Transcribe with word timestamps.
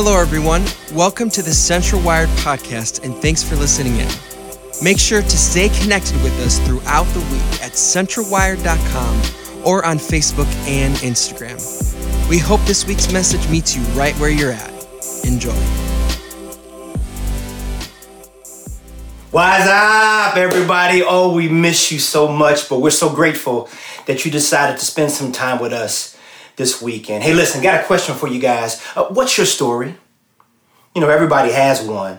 Hello, 0.00 0.16
everyone. 0.16 0.64
Welcome 0.92 1.28
to 1.30 1.42
the 1.42 1.50
Central 1.52 2.00
Wired 2.00 2.28
podcast, 2.44 3.02
and 3.02 3.16
thanks 3.16 3.42
for 3.42 3.56
listening 3.56 3.96
in. 3.96 4.08
Make 4.80 4.96
sure 4.96 5.22
to 5.22 5.36
stay 5.36 5.70
connected 5.70 6.14
with 6.22 6.38
us 6.38 6.60
throughout 6.60 7.02
the 7.14 7.18
week 7.32 7.64
at 7.64 7.72
centralwired.com 7.72 9.64
or 9.66 9.84
on 9.84 9.98
Facebook 9.98 10.46
and 10.68 10.94
Instagram. 10.98 11.58
We 12.28 12.38
hope 12.38 12.60
this 12.60 12.86
week's 12.86 13.12
message 13.12 13.48
meets 13.50 13.74
you 13.74 13.82
right 13.98 14.14
where 14.20 14.30
you're 14.30 14.52
at. 14.52 14.70
Enjoy. 15.24 15.50
What's 19.32 19.66
up, 19.66 20.36
everybody? 20.36 21.02
Oh, 21.02 21.34
we 21.34 21.48
miss 21.48 21.90
you 21.90 21.98
so 21.98 22.28
much, 22.28 22.68
but 22.68 22.78
we're 22.78 22.90
so 22.90 23.12
grateful 23.12 23.68
that 24.06 24.24
you 24.24 24.30
decided 24.30 24.78
to 24.78 24.84
spend 24.84 25.10
some 25.10 25.32
time 25.32 25.60
with 25.60 25.72
us 25.72 26.16
this 26.58 26.82
weekend. 26.82 27.22
Hey, 27.22 27.32
listen, 27.32 27.62
got 27.62 27.80
a 27.80 27.84
question 27.84 28.14
for 28.14 28.28
you 28.28 28.40
guys. 28.40 28.84
Uh, 28.94 29.06
what's 29.06 29.38
your 29.38 29.46
story? 29.46 29.94
You 30.94 31.00
know, 31.00 31.08
everybody 31.08 31.52
has 31.52 31.80
one. 31.80 32.18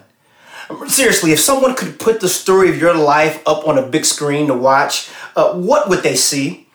Seriously, 0.88 1.32
if 1.32 1.40
someone 1.40 1.76
could 1.76 2.00
put 2.00 2.22
the 2.22 2.30
story 2.30 2.70
of 2.70 2.78
your 2.80 2.96
life 2.96 3.44
up 3.46 3.68
on 3.68 3.78
a 3.78 3.86
big 3.86 4.06
screen 4.06 4.48
to 4.48 4.54
watch, 4.54 5.10
uh, 5.36 5.54
what 5.54 5.90
would 5.90 6.04
they 6.04 6.16
see? 6.16 6.68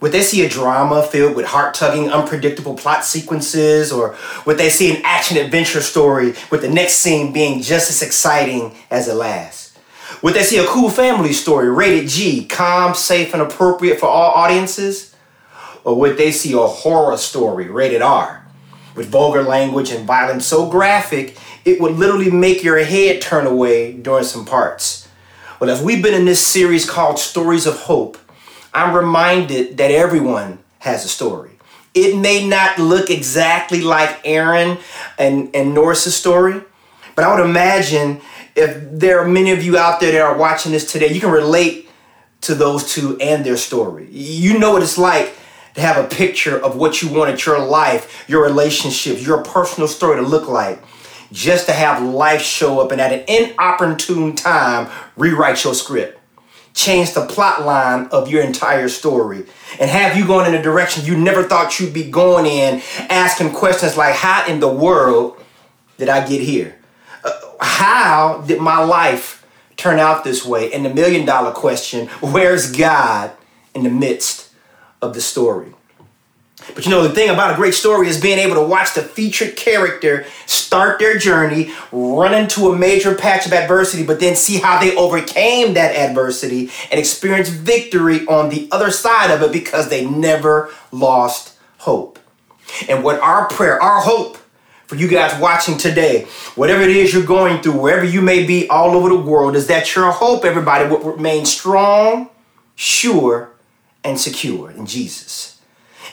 Would 0.00 0.12
they 0.12 0.22
see 0.22 0.44
a 0.44 0.48
drama 0.48 1.02
filled 1.02 1.36
with 1.36 1.46
heart 1.46 1.74
tugging, 1.74 2.10
unpredictable 2.10 2.74
plot 2.74 3.04
sequences? 3.04 3.92
Or 3.92 4.16
would 4.44 4.58
they 4.58 4.68
see 4.68 4.94
an 4.94 5.02
action 5.04 5.38
adventure 5.38 5.80
story 5.80 6.34
with 6.50 6.60
the 6.60 6.68
next 6.68 6.94
scene 6.94 7.32
being 7.32 7.62
just 7.62 7.88
as 7.88 8.02
exciting 8.02 8.74
as 8.90 9.06
the 9.06 9.14
last? 9.14 9.78
Would 10.22 10.34
they 10.34 10.42
see 10.42 10.58
a 10.58 10.66
cool 10.66 10.90
family 10.90 11.32
story, 11.32 11.70
rated 11.70 12.08
G, 12.08 12.44
calm, 12.46 12.94
safe, 12.94 13.32
and 13.32 13.42
appropriate 13.42 13.98
for 13.98 14.06
all 14.06 14.32
audiences? 14.32 15.15
Or 15.86 15.94
would 15.94 16.18
they 16.18 16.32
see 16.32 16.52
a 16.52 16.66
horror 16.66 17.16
story, 17.16 17.70
rated 17.70 18.02
R, 18.02 18.44
with 18.96 19.08
vulgar 19.08 19.44
language 19.44 19.92
and 19.92 20.04
violence 20.04 20.44
so 20.44 20.68
graphic 20.68 21.38
it 21.64 21.80
would 21.80 21.92
literally 21.92 22.28
make 22.28 22.64
your 22.64 22.82
head 22.82 23.22
turn 23.22 23.46
away 23.46 23.92
during 23.92 24.24
some 24.24 24.44
parts? 24.44 25.06
Well, 25.60 25.70
as 25.70 25.80
we've 25.80 26.02
been 26.02 26.12
in 26.12 26.24
this 26.24 26.44
series 26.44 26.90
called 26.90 27.20
Stories 27.20 27.68
of 27.68 27.76
Hope, 27.82 28.18
I'm 28.74 28.96
reminded 28.96 29.76
that 29.76 29.92
everyone 29.92 30.58
has 30.80 31.04
a 31.04 31.08
story. 31.08 31.52
It 31.94 32.18
may 32.18 32.46
not 32.46 32.80
look 32.80 33.08
exactly 33.08 33.80
like 33.80 34.20
Aaron 34.24 34.78
and, 35.20 35.54
and 35.54 35.72
Norris's 35.72 36.16
story, 36.16 36.62
but 37.14 37.24
I 37.24 37.32
would 37.32 37.48
imagine 37.48 38.20
if 38.56 38.76
there 38.90 39.20
are 39.20 39.28
many 39.28 39.52
of 39.52 39.62
you 39.62 39.78
out 39.78 40.00
there 40.00 40.10
that 40.10 40.20
are 40.20 40.36
watching 40.36 40.72
this 40.72 40.90
today, 40.90 41.12
you 41.12 41.20
can 41.20 41.30
relate 41.30 41.88
to 42.40 42.56
those 42.56 42.92
two 42.92 43.16
and 43.20 43.46
their 43.46 43.56
story. 43.56 44.08
You 44.10 44.58
know 44.58 44.72
what 44.72 44.82
it's 44.82 44.98
like 44.98 45.35
to 45.76 45.82
have 45.82 46.02
a 46.02 46.08
picture 46.08 46.58
of 46.58 46.74
what 46.74 47.02
you 47.02 47.08
wanted 47.08 47.44
your 47.44 47.58
life, 47.58 48.24
your 48.28 48.42
relationships, 48.42 49.24
your 49.24 49.42
personal 49.44 49.86
story 49.86 50.16
to 50.16 50.26
look 50.26 50.48
like. 50.48 50.82
Just 51.32 51.66
to 51.66 51.72
have 51.72 52.02
life 52.02 52.40
show 52.40 52.80
up 52.80 52.92
and 52.92 53.00
at 53.00 53.12
an 53.12 53.24
inopportune 53.28 54.34
time 54.34 54.90
rewrite 55.16 55.62
your 55.64 55.74
script. 55.74 56.18
Change 56.72 57.12
the 57.12 57.26
plot 57.26 57.62
line 57.64 58.06
of 58.06 58.30
your 58.30 58.42
entire 58.42 58.88
story 58.88 59.44
and 59.78 59.90
have 59.90 60.16
you 60.16 60.26
going 60.26 60.46
in 60.46 60.58
a 60.58 60.62
direction 60.62 61.04
you 61.04 61.16
never 61.16 61.42
thought 61.42 61.78
you'd 61.78 61.92
be 61.92 62.10
going 62.10 62.46
in, 62.46 62.80
asking 63.10 63.52
questions 63.52 63.96
like, 63.96 64.14
How 64.14 64.46
in 64.46 64.60
the 64.60 64.72
world 64.72 65.42
did 65.98 66.08
I 66.08 66.26
get 66.26 66.40
here? 66.40 66.78
Uh, 67.24 67.32
how 67.60 68.44
did 68.46 68.60
my 68.60 68.82
life 68.82 69.46
turn 69.76 69.98
out 69.98 70.24
this 70.24 70.44
way? 70.44 70.72
And 70.72 70.86
the 70.86 70.94
million 70.94 71.26
dollar 71.26 71.52
question, 71.52 72.06
Where's 72.20 72.72
God 72.74 73.32
in 73.74 73.82
the 73.82 73.90
midst 73.90 74.45
of 75.06 75.14
the 75.14 75.20
story. 75.20 75.72
But 76.74 76.84
you 76.84 76.90
know, 76.90 77.02
the 77.02 77.14
thing 77.14 77.30
about 77.30 77.52
a 77.52 77.56
great 77.56 77.74
story 77.74 78.08
is 78.08 78.20
being 78.20 78.38
able 78.38 78.54
to 78.56 78.62
watch 78.62 78.94
the 78.94 79.02
featured 79.02 79.56
character 79.56 80.24
start 80.46 80.98
their 80.98 81.16
journey, 81.16 81.72
run 81.92 82.34
into 82.34 82.70
a 82.70 82.76
major 82.76 83.14
patch 83.14 83.46
of 83.46 83.52
adversity, 83.52 84.04
but 84.04 84.20
then 84.20 84.34
see 84.34 84.58
how 84.58 84.80
they 84.80 84.96
overcame 84.96 85.74
that 85.74 85.94
adversity 85.94 86.70
and 86.90 86.98
experience 86.98 87.48
victory 87.48 88.26
on 88.26 88.48
the 88.48 88.68
other 88.72 88.90
side 88.90 89.30
of 89.30 89.42
it 89.42 89.52
because 89.52 89.88
they 89.90 90.06
never 90.06 90.70
lost 90.90 91.56
hope. 91.78 92.18
And 92.88 93.04
what 93.04 93.20
our 93.20 93.48
prayer, 93.48 93.80
our 93.80 94.00
hope 94.00 94.38
for 94.86 94.96
you 94.96 95.08
guys 95.08 95.38
watching 95.40 95.76
today, 95.76 96.26
whatever 96.54 96.82
it 96.82 96.90
is 96.90 97.12
you're 97.12 97.24
going 97.24 97.62
through, 97.62 97.78
wherever 97.80 98.04
you 98.04 98.22
may 98.22 98.44
be 98.46 98.68
all 98.68 98.96
over 98.96 99.08
the 99.08 99.16
world, 99.16 99.56
is 99.56 99.66
that 99.66 99.94
your 99.94 100.10
hope, 100.10 100.44
everybody, 100.44 100.88
will 100.88 101.00
remain 101.00 101.44
strong, 101.44 102.30
sure, 102.76 103.50
and 104.06 104.18
secure 104.18 104.70
in 104.70 104.86
Jesus. 104.86 105.60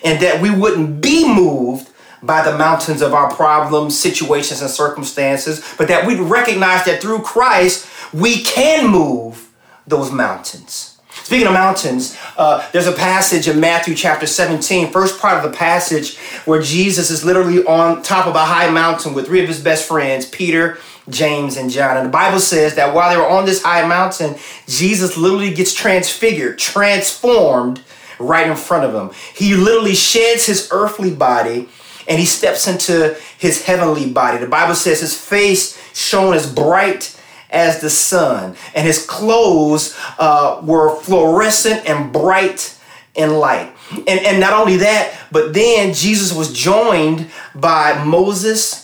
And 0.03 0.21
that 0.21 0.41
we 0.41 0.49
wouldn't 0.49 1.01
be 1.01 1.25
moved 1.25 1.89
by 2.23 2.43
the 2.43 2.57
mountains 2.57 3.01
of 3.01 3.13
our 3.13 3.33
problems, 3.33 3.97
situations, 3.97 4.61
and 4.61 4.69
circumstances, 4.69 5.63
but 5.77 5.87
that 5.89 6.07
we'd 6.07 6.19
recognize 6.19 6.85
that 6.85 7.01
through 7.01 7.19
Christ, 7.19 7.87
we 8.13 8.43
can 8.43 8.89
move 8.89 9.49
those 9.85 10.11
mountains. 10.11 10.97
Speaking 11.23 11.47
of 11.47 11.53
mountains, 11.53 12.17
uh, 12.37 12.67
there's 12.71 12.87
a 12.87 12.93
passage 12.93 13.47
in 13.47 13.59
Matthew 13.59 13.93
chapter 13.93 14.25
17, 14.25 14.91
first 14.91 15.21
part 15.21 15.43
of 15.43 15.49
the 15.49 15.55
passage, 15.55 16.17
where 16.45 16.61
Jesus 16.61 17.11
is 17.11 17.23
literally 17.23 17.63
on 17.65 18.01
top 18.01 18.25
of 18.25 18.35
a 18.35 18.45
high 18.45 18.69
mountain 18.69 19.13
with 19.13 19.27
three 19.27 19.41
of 19.41 19.47
his 19.47 19.61
best 19.61 19.87
friends, 19.87 20.25
Peter, 20.25 20.79
James, 21.09 21.57
and 21.57 21.69
John. 21.69 21.97
And 21.97 22.05
the 22.05 22.11
Bible 22.11 22.39
says 22.39 22.75
that 22.75 22.93
while 22.93 23.09
they 23.09 23.17
were 23.17 23.27
on 23.27 23.45
this 23.45 23.63
high 23.63 23.85
mountain, 23.87 24.35
Jesus 24.67 25.17
literally 25.17 25.53
gets 25.53 25.73
transfigured, 25.73 26.57
transformed 26.57 27.83
right 28.19 28.47
in 28.47 28.55
front 28.55 28.85
of 28.85 28.93
him. 28.93 29.15
He 29.35 29.55
literally 29.55 29.95
sheds 29.95 30.45
his 30.45 30.69
earthly 30.71 31.13
body 31.13 31.67
and 32.07 32.19
he 32.19 32.25
steps 32.25 32.67
into 32.67 33.17
his 33.37 33.63
heavenly 33.65 34.11
body. 34.11 34.37
The 34.37 34.47
Bible 34.47 34.75
says 34.75 35.01
his 35.01 35.17
face 35.17 35.79
shone 35.93 36.33
as 36.33 36.51
bright 36.51 37.17
as 37.49 37.81
the 37.81 37.89
sun, 37.89 38.55
and 38.73 38.85
his 38.85 39.05
clothes 39.05 39.95
uh, 40.17 40.59
were 40.63 40.95
fluorescent 41.01 41.87
and 41.87 42.11
bright 42.11 42.77
in 43.13 43.35
light. 43.35 43.71
And, 43.91 44.09
and 44.09 44.39
not 44.39 44.53
only 44.53 44.77
that, 44.77 45.15
but 45.31 45.53
then 45.53 45.93
Jesus 45.93 46.33
was 46.33 46.51
joined 46.51 47.29
by 47.53 48.03
Moses 48.03 48.82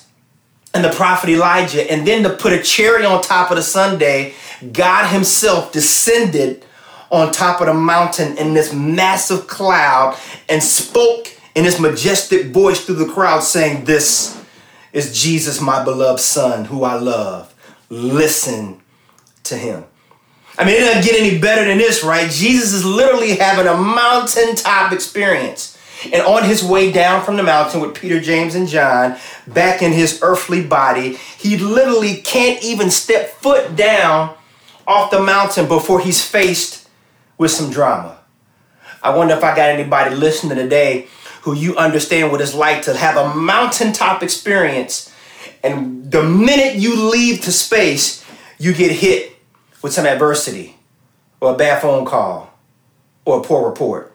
and 0.73 0.83
the 0.83 0.89
prophet 0.89 1.29
Elijah. 1.29 1.89
And 1.91 2.07
then 2.07 2.23
to 2.23 2.29
put 2.29 2.53
a 2.53 2.61
cherry 2.61 3.05
on 3.05 3.21
top 3.21 3.51
of 3.51 3.57
the 3.57 3.63
sundae, 3.63 4.33
God 4.71 5.07
Himself 5.07 5.71
descended 5.71 6.65
on 7.11 7.31
top 7.31 7.59
of 7.61 7.67
the 7.67 7.73
mountain 7.73 8.37
in 8.37 8.53
this 8.53 8.73
massive 8.73 9.47
cloud 9.47 10.17
and 10.47 10.61
spoke 10.61 11.27
in 11.55 11.65
his 11.65 11.79
majestic 11.79 12.47
voice 12.47 12.85
through 12.85 12.95
the 12.95 13.11
crowd, 13.11 13.41
saying, 13.41 13.85
This 13.85 14.41
is 14.93 15.19
Jesus, 15.19 15.59
my 15.59 15.83
beloved 15.83 16.19
Son, 16.19 16.65
who 16.65 16.83
I 16.83 16.95
love. 16.95 17.53
Listen 17.89 18.81
to 19.45 19.57
him. 19.57 19.85
I 20.57 20.65
mean, 20.65 20.75
it 20.75 20.79
doesn't 20.81 21.03
get 21.03 21.19
any 21.19 21.39
better 21.39 21.65
than 21.65 21.77
this, 21.77 22.03
right? 22.03 22.29
Jesus 22.29 22.73
is 22.73 22.85
literally 22.85 23.35
having 23.35 23.65
a 23.65 23.77
mountaintop 23.77 24.91
experience. 24.91 25.77
And 26.05 26.21
on 26.21 26.43
his 26.43 26.63
way 26.63 26.91
down 26.91 27.23
from 27.23 27.35
the 27.35 27.43
mountain 27.43 27.81
with 27.81 27.95
Peter, 27.95 28.19
James, 28.19 28.55
and 28.55 28.67
John, 28.67 29.17
back 29.47 29.81
in 29.81 29.91
his 29.91 30.19
earthly 30.21 30.63
body, 30.63 31.15
he 31.37 31.57
literally 31.57 32.15
can't 32.15 32.63
even 32.63 32.89
step 32.89 33.29
foot 33.29 33.75
down 33.75 34.35
off 34.87 35.11
the 35.11 35.21
mountain 35.21 35.67
before 35.67 35.99
he's 35.99 36.23
faced 36.23 36.87
with 37.37 37.51
some 37.51 37.69
drama. 37.69 38.17
I 39.03 39.15
wonder 39.15 39.33
if 39.33 39.43
I 39.43 39.55
got 39.55 39.69
anybody 39.69 40.15
listening 40.15 40.57
today 40.57 41.07
who 41.43 41.53
you 41.53 41.77
understand 41.77 42.31
what 42.31 42.41
it's 42.41 42.53
like 42.53 42.83
to 42.83 42.95
have 42.95 43.15
a 43.15 43.33
mountaintop 43.33 44.23
experience 44.23 45.13
and 45.63 46.11
the 46.11 46.23
minute 46.23 46.75
you 46.75 47.09
leave 47.09 47.41
to 47.41 47.51
space, 47.51 48.25
you 48.57 48.73
get 48.73 48.91
hit 48.91 49.37
with 49.81 49.93
some 49.93 50.05
adversity 50.05 50.77
or 51.41 51.53
a 51.53 51.57
bad 51.57 51.81
phone 51.81 52.05
call 52.05 52.53
or 53.25 53.39
a 53.39 53.43
poor 53.43 53.67
report. 53.67 54.08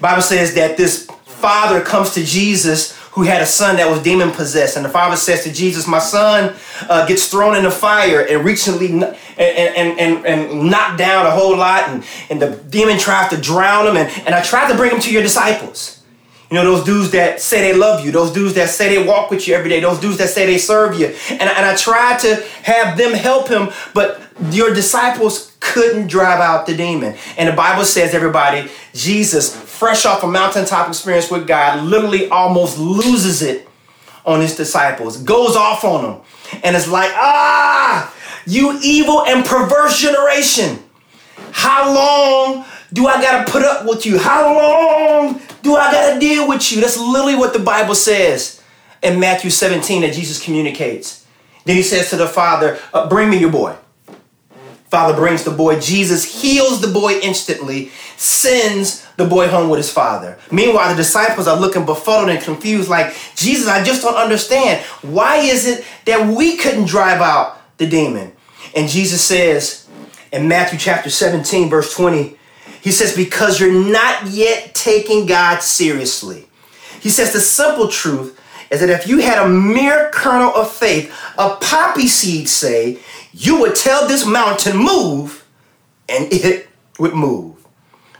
Bible 0.00 0.22
says 0.22 0.54
that 0.54 0.76
this 0.76 1.06
father 1.24 1.80
comes 1.80 2.14
to 2.14 2.24
Jesus 2.24 2.96
who 3.12 3.22
had 3.22 3.40
a 3.40 3.46
son 3.46 3.76
that 3.76 3.90
was 3.90 4.02
demon 4.02 4.30
possessed. 4.30 4.76
And 4.76 4.84
the 4.84 4.90
father 4.90 5.16
says 5.16 5.42
to 5.44 5.52
Jesus, 5.52 5.86
My 5.86 5.98
son 5.98 6.54
uh, 6.82 7.06
gets 7.06 7.28
thrown 7.30 7.56
in 7.56 7.62
the 7.62 7.70
fire 7.70 8.20
and 8.20 8.44
recently 8.44 8.88
and, 8.88 9.04
and, 9.38 9.98
and, 9.98 10.26
and 10.26 10.70
knocked 10.70 10.98
down 10.98 11.24
a 11.24 11.30
whole 11.30 11.56
lot. 11.56 11.88
And, 11.88 12.04
and 12.28 12.42
the 12.42 12.56
demon 12.68 12.98
tries 12.98 13.30
to 13.30 13.40
drown 13.40 13.86
him. 13.86 13.96
And, 13.96 14.10
and 14.26 14.34
I 14.34 14.42
tried 14.42 14.70
to 14.70 14.76
bring 14.76 14.90
him 14.90 15.00
to 15.00 15.10
your 15.10 15.22
disciples. 15.22 16.02
You 16.50 16.56
know, 16.56 16.64
those 16.64 16.84
dudes 16.84 17.10
that 17.12 17.40
say 17.40 17.72
they 17.72 17.76
love 17.76 18.04
you, 18.04 18.12
those 18.12 18.32
dudes 18.32 18.54
that 18.54 18.68
say 18.68 18.94
they 18.94 19.04
walk 19.04 19.30
with 19.30 19.48
you 19.48 19.54
every 19.54 19.68
day, 19.68 19.80
those 19.80 19.98
dudes 19.98 20.18
that 20.18 20.28
say 20.28 20.46
they 20.46 20.58
serve 20.58 20.98
you. 20.98 21.06
And, 21.30 21.40
and 21.40 21.66
I 21.66 21.74
tried 21.74 22.18
to 22.20 22.36
have 22.62 22.96
them 22.96 23.14
help 23.14 23.48
him, 23.48 23.70
but 23.94 24.20
your 24.50 24.72
disciples 24.72 25.56
couldn't 25.58 26.06
drive 26.08 26.38
out 26.38 26.66
the 26.66 26.76
demon. 26.76 27.16
And 27.36 27.48
the 27.48 27.52
Bible 27.52 27.84
says, 27.84 28.14
everybody, 28.14 28.70
Jesus, 28.92 29.56
fresh 29.78 30.06
off 30.06 30.22
a 30.22 30.26
mountaintop 30.26 30.88
experience 30.88 31.30
with 31.30 31.46
God, 31.46 31.84
literally 31.84 32.28
almost 32.30 32.78
loses 32.78 33.42
it 33.42 33.68
on 34.24 34.40
his 34.40 34.56
disciples, 34.56 35.18
goes 35.18 35.54
off 35.56 35.84
on 35.84 36.02
them, 36.02 36.20
and 36.64 36.74
it's 36.74 36.88
like, 36.88 37.10
ah, 37.14 38.12
you 38.46 38.78
evil 38.82 39.22
and 39.24 39.44
perverse 39.44 40.00
generation. 40.00 40.78
How 41.52 41.92
long 41.94 42.64
do 42.92 43.06
I 43.06 43.20
gotta 43.20 43.50
put 43.50 43.62
up 43.62 43.86
with 43.86 44.06
you? 44.06 44.18
How 44.18 44.52
long 44.54 45.40
do 45.62 45.76
I 45.76 45.90
gotta 45.92 46.20
deal 46.20 46.48
with 46.48 46.70
you? 46.72 46.80
That's 46.80 46.96
literally 46.98 47.34
what 47.36 47.52
the 47.52 47.58
Bible 47.60 47.94
says. 47.94 48.62
in 49.02 49.20
Matthew 49.20 49.50
17 49.50 50.02
that 50.02 50.14
Jesus 50.14 50.42
communicates. 50.42 51.24
Then 51.64 51.76
he 51.76 51.82
says 51.82 52.10
to 52.10 52.16
the 52.16 52.26
father, 52.26 52.78
uh, 52.94 53.08
Bring 53.08 53.30
me 53.30 53.38
your 53.38 53.52
boy. 53.52 53.76
Father 54.88 55.14
brings 55.14 55.44
the 55.44 55.50
boy. 55.50 55.80
Jesus 55.80 56.42
heals 56.42 56.80
the 56.80 56.88
boy 56.88 57.18
instantly, 57.20 57.90
sends 58.16 59.04
the 59.16 59.24
boy 59.24 59.48
home 59.48 59.68
with 59.68 59.78
his 59.78 59.92
father. 59.92 60.38
Meanwhile, 60.50 60.90
the 60.90 60.96
disciples 60.96 61.48
are 61.48 61.58
looking 61.58 61.84
befuddled 61.84 62.30
and 62.30 62.42
confused, 62.42 62.88
like, 62.88 63.14
Jesus, 63.34 63.66
I 63.66 63.82
just 63.82 64.02
don't 64.02 64.16
understand. 64.16 64.84
Why 65.02 65.38
is 65.38 65.66
it 65.66 65.84
that 66.04 66.34
we 66.34 66.56
couldn't 66.56 66.86
drive 66.86 67.20
out 67.20 67.60
the 67.78 67.86
demon? 67.86 68.32
And 68.74 68.88
Jesus 68.88 69.24
says 69.24 69.88
in 70.32 70.48
Matthew 70.48 70.78
chapter 70.78 71.10
17, 71.10 71.68
verse 71.68 71.94
20, 71.94 72.36
he 72.80 72.92
says, 72.92 73.16
Because 73.16 73.58
you're 73.58 73.72
not 73.72 74.28
yet 74.28 74.74
taking 74.74 75.26
God 75.26 75.62
seriously. 75.62 76.46
He 77.00 77.08
says, 77.08 77.32
The 77.32 77.40
simple 77.40 77.88
truth 77.88 78.38
is 78.70 78.80
that 78.80 78.90
if 78.90 79.08
you 79.08 79.18
had 79.18 79.44
a 79.44 79.48
mere 79.48 80.10
kernel 80.12 80.52
of 80.54 80.70
faith, 80.70 81.12
a 81.38 81.56
poppy 81.56 82.06
seed, 82.06 82.48
say, 82.48 82.98
you 83.38 83.60
would 83.60 83.74
tell 83.74 84.08
this 84.08 84.24
mountain, 84.24 84.78
move, 84.78 85.46
and 86.08 86.32
it 86.32 86.68
would 86.98 87.12
move. 87.12 87.66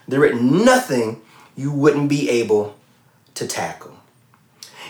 There 0.06 0.26
is 0.26 0.38
nothing 0.38 1.22
you 1.56 1.72
wouldn't 1.72 2.10
be 2.10 2.28
able 2.28 2.76
to 3.34 3.46
tackle. 3.46 3.96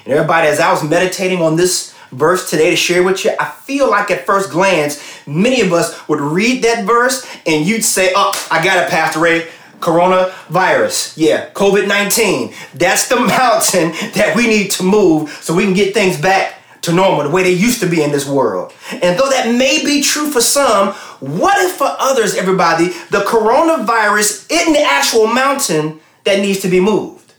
And 0.05 0.13
everybody, 0.13 0.49
as 0.49 0.59
I 0.59 0.73
was 0.73 0.83
meditating 0.83 1.41
on 1.41 1.55
this 1.55 1.95
verse 2.11 2.51
today 2.51 2.71
to 2.71 2.77
share 2.77 3.05
with 3.05 3.25
you, 3.25 3.37
I 3.39 3.45
feel 3.51 3.89
like 3.89 4.11
at 4.11 4.27
first 4.27 4.51
glance, 4.51 5.01
many 5.29 5.61
of 5.61 5.73
us 5.73 6.09
would 6.09 6.21
read 6.21 6.65
that 6.65 6.85
verse 6.85 7.25
and 7.47 7.65
you'd 7.65 7.85
say, 7.85 8.13
Oh, 8.17 8.33
I 8.51 8.65
got 8.65 8.85
it, 8.85 8.91
Pastor 8.91 9.21
Ray 9.21 9.49
coronavirus. 9.79 11.15
Yeah, 11.17 11.51
COVID 11.51 11.87
19. 11.87 12.53
That's 12.75 13.09
the 13.09 13.17
mountain 13.21 13.93
that 14.15 14.33
we 14.35 14.49
need 14.49 14.71
to 14.73 14.83
move 14.83 15.31
so 15.43 15.55
we 15.55 15.65
can 15.65 15.75
get 15.75 15.95
things 15.95 16.21
back 16.21 16.63
to 16.87 16.93
normal, 16.93 17.25
the 17.25 17.31
way 17.31 17.43
they 17.43 17.53
used 17.53 17.81
to 17.81 17.87
be 17.87 18.03
in 18.03 18.11
this 18.11 18.27
world. 18.27 18.73
And 18.91 19.19
though 19.19 19.29
that 19.29 19.55
may 19.55 19.85
be 19.85 20.03
true 20.03 20.31
for 20.31 20.41
some, 20.41 20.95
what 21.21 21.63
if 21.65 21.77
for 21.77 21.89
others, 21.99 22.35
everybody, 22.35 22.89
the 23.11 23.25
coronavirus 23.27 24.51
isn't 24.51 24.73
the 24.73 24.83
actual 24.83 25.27
mountain 25.27 26.01
that 26.25 26.41
needs 26.41 26.61
to 26.61 26.69
be 26.69 26.81
moved? 26.81 27.35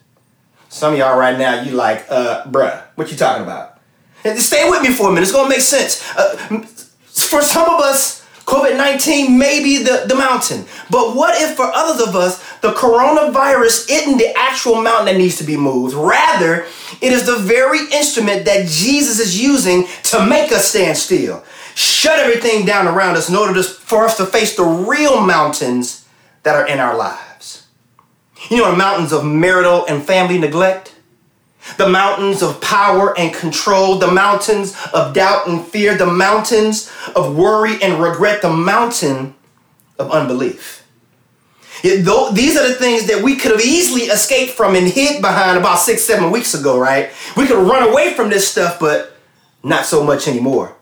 Some 0.70 0.94
of 0.94 1.00
y'all 1.00 1.18
right 1.18 1.38
now, 1.38 1.62
you 1.62 1.72
like, 1.72 2.06
uh, 2.10 2.46
bruh, 2.46 2.84
what 2.96 3.12
you 3.12 3.18
talking 3.18 3.44
about? 3.44 3.80
And 4.24 4.38
stay 4.40 4.70
with 4.70 4.82
me 4.82 4.94
for 4.94 5.08
a 5.08 5.10
minute, 5.10 5.24
it's 5.24 5.32
gonna 5.32 5.50
make 5.50 5.62
sense. 5.62 6.04
Uh, 6.18 6.36
for 7.08 7.42
some 7.42 7.70
of 7.70 7.82
us, 7.82 8.26
COVID 8.48 8.78
19 8.78 9.38
may 9.38 9.62
be 9.62 9.84
the, 9.84 10.06
the 10.08 10.16
mountain. 10.16 10.66
But 10.90 11.16
what 11.16 11.40
if 11.42 11.56
for 11.58 11.66
others 11.66 12.08
of 12.08 12.16
us, 12.16 12.42
the 12.68 12.74
coronavirus 12.74 13.90
isn't 13.90 14.18
the 14.18 14.38
actual 14.38 14.82
mountain 14.82 15.06
that 15.06 15.18
needs 15.18 15.38
to 15.38 15.44
be 15.44 15.56
moved? 15.56 15.94
Rather, 15.94 16.66
it 17.02 17.14
is 17.14 17.26
the 17.26 17.38
very 17.38 17.80
instrument 17.94 18.46
that 18.46 18.68
Jesus 18.68 19.20
is 19.20 19.42
using 19.42 19.86
to 20.04 20.26
make 20.26 20.52
us 20.52 20.70
stand 20.70 20.98
still. 20.98 21.44
Shut 21.76 22.20
everything 22.20 22.66
down 22.66 22.88
around 22.88 23.16
us 23.16 23.30
in 23.30 23.36
order 23.36 23.54
to, 23.54 23.64
for 23.64 24.06
us 24.06 24.18
to 24.18 24.26
face 24.26 24.56
the 24.56 24.64
real 24.64 25.22
mountains 25.22 26.06
that 26.44 26.56
are 26.56 26.68
in 26.68 26.80
our 26.80 26.98
lives. 26.98 27.68
You 28.50 28.58
know, 28.58 28.72
the 28.72 28.78
mountains 28.78 29.14
of 29.14 29.24
marital 29.24 29.86
and 29.86 30.04
family 30.04 30.38
neglect 30.38 30.94
the 31.76 31.90
mountains 31.90 32.42
of 32.42 32.62
power 32.62 33.18
and 33.20 33.34
control, 33.34 33.98
the 33.98 34.10
mountains 34.10 34.74
of 34.94 35.14
doubt 35.14 35.48
and 35.48 35.66
fear, 35.66 35.98
the 35.98 36.06
mountains 36.06 36.90
of 37.14 37.36
worry 37.36 37.76
and 37.84 38.02
regret, 38.02 38.42
the 38.42 38.50
mountain 38.50 39.36
of 40.00 40.10
unbelief. 40.10 40.77
It, 41.84 42.04
though, 42.04 42.32
these 42.32 42.58
are 42.58 42.68
the 42.68 42.76
things 42.76 43.08
that 43.08 43.22
we 43.22 43.36
could 43.36 43.52
have 43.52 43.62
easily 43.62 44.04
escaped 44.04 44.52
from 44.52 44.76
and 44.76 44.88
hid 44.88 45.22
behind 45.22 45.58
about 45.58 45.80
six, 45.80 46.04
seven 46.04 46.32
weeks 46.32 46.54
ago, 46.54 46.80
right? 46.80 47.12
We 47.36 47.48
could 47.48 47.58
run 47.58 47.88
away 47.88 48.14
from 48.14 48.30
this 48.30 48.50
stuff, 48.50 48.80
but 48.80 49.16
not 49.64 49.86
so 49.86 50.04
much 50.04 50.28
anymore. 50.28 50.76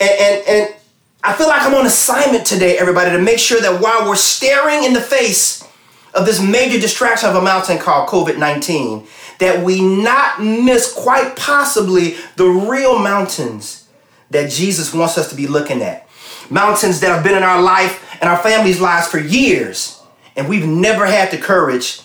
And, 0.00 0.10
and, 0.10 0.48
and 0.48 0.74
I 1.22 1.32
feel 1.32 1.48
like 1.48 1.62
I'm 1.62 1.74
on 1.74 1.86
assignment 1.86 2.46
today, 2.46 2.78
everybody, 2.78 3.10
to 3.10 3.18
make 3.18 3.38
sure 3.38 3.60
that 3.60 3.80
while 3.80 4.08
we're 4.08 4.16
staring 4.16 4.84
in 4.84 4.92
the 4.92 5.00
face 5.00 5.66
of 6.14 6.24
this 6.24 6.40
major 6.40 6.78
distraction 6.78 7.28
of 7.28 7.36
a 7.36 7.42
mountain 7.42 7.78
called 7.78 8.08
COVID 8.08 8.38
19, 8.38 9.06
that 9.38 9.64
we 9.64 9.80
not 9.80 10.40
miss 10.40 10.92
quite 10.92 11.36
possibly 11.36 12.16
the 12.36 12.46
real 12.46 12.98
mountains 12.98 13.88
that 14.30 14.50
Jesus 14.50 14.94
wants 14.94 15.18
us 15.18 15.28
to 15.30 15.34
be 15.34 15.46
looking 15.46 15.82
at. 15.82 16.08
Mountains 16.48 17.00
that 17.00 17.08
have 17.08 17.24
been 17.24 17.36
in 17.36 17.42
our 17.42 17.60
life 17.60 18.02
and 18.20 18.30
our 18.30 18.38
families' 18.38 18.80
lives 18.80 19.08
for 19.08 19.18
years, 19.18 20.02
and 20.36 20.48
we've 20.48 20.66
never 20.66 21.06
had 21.06 21.30
the 21.30 21.38
courage 21.38 22.00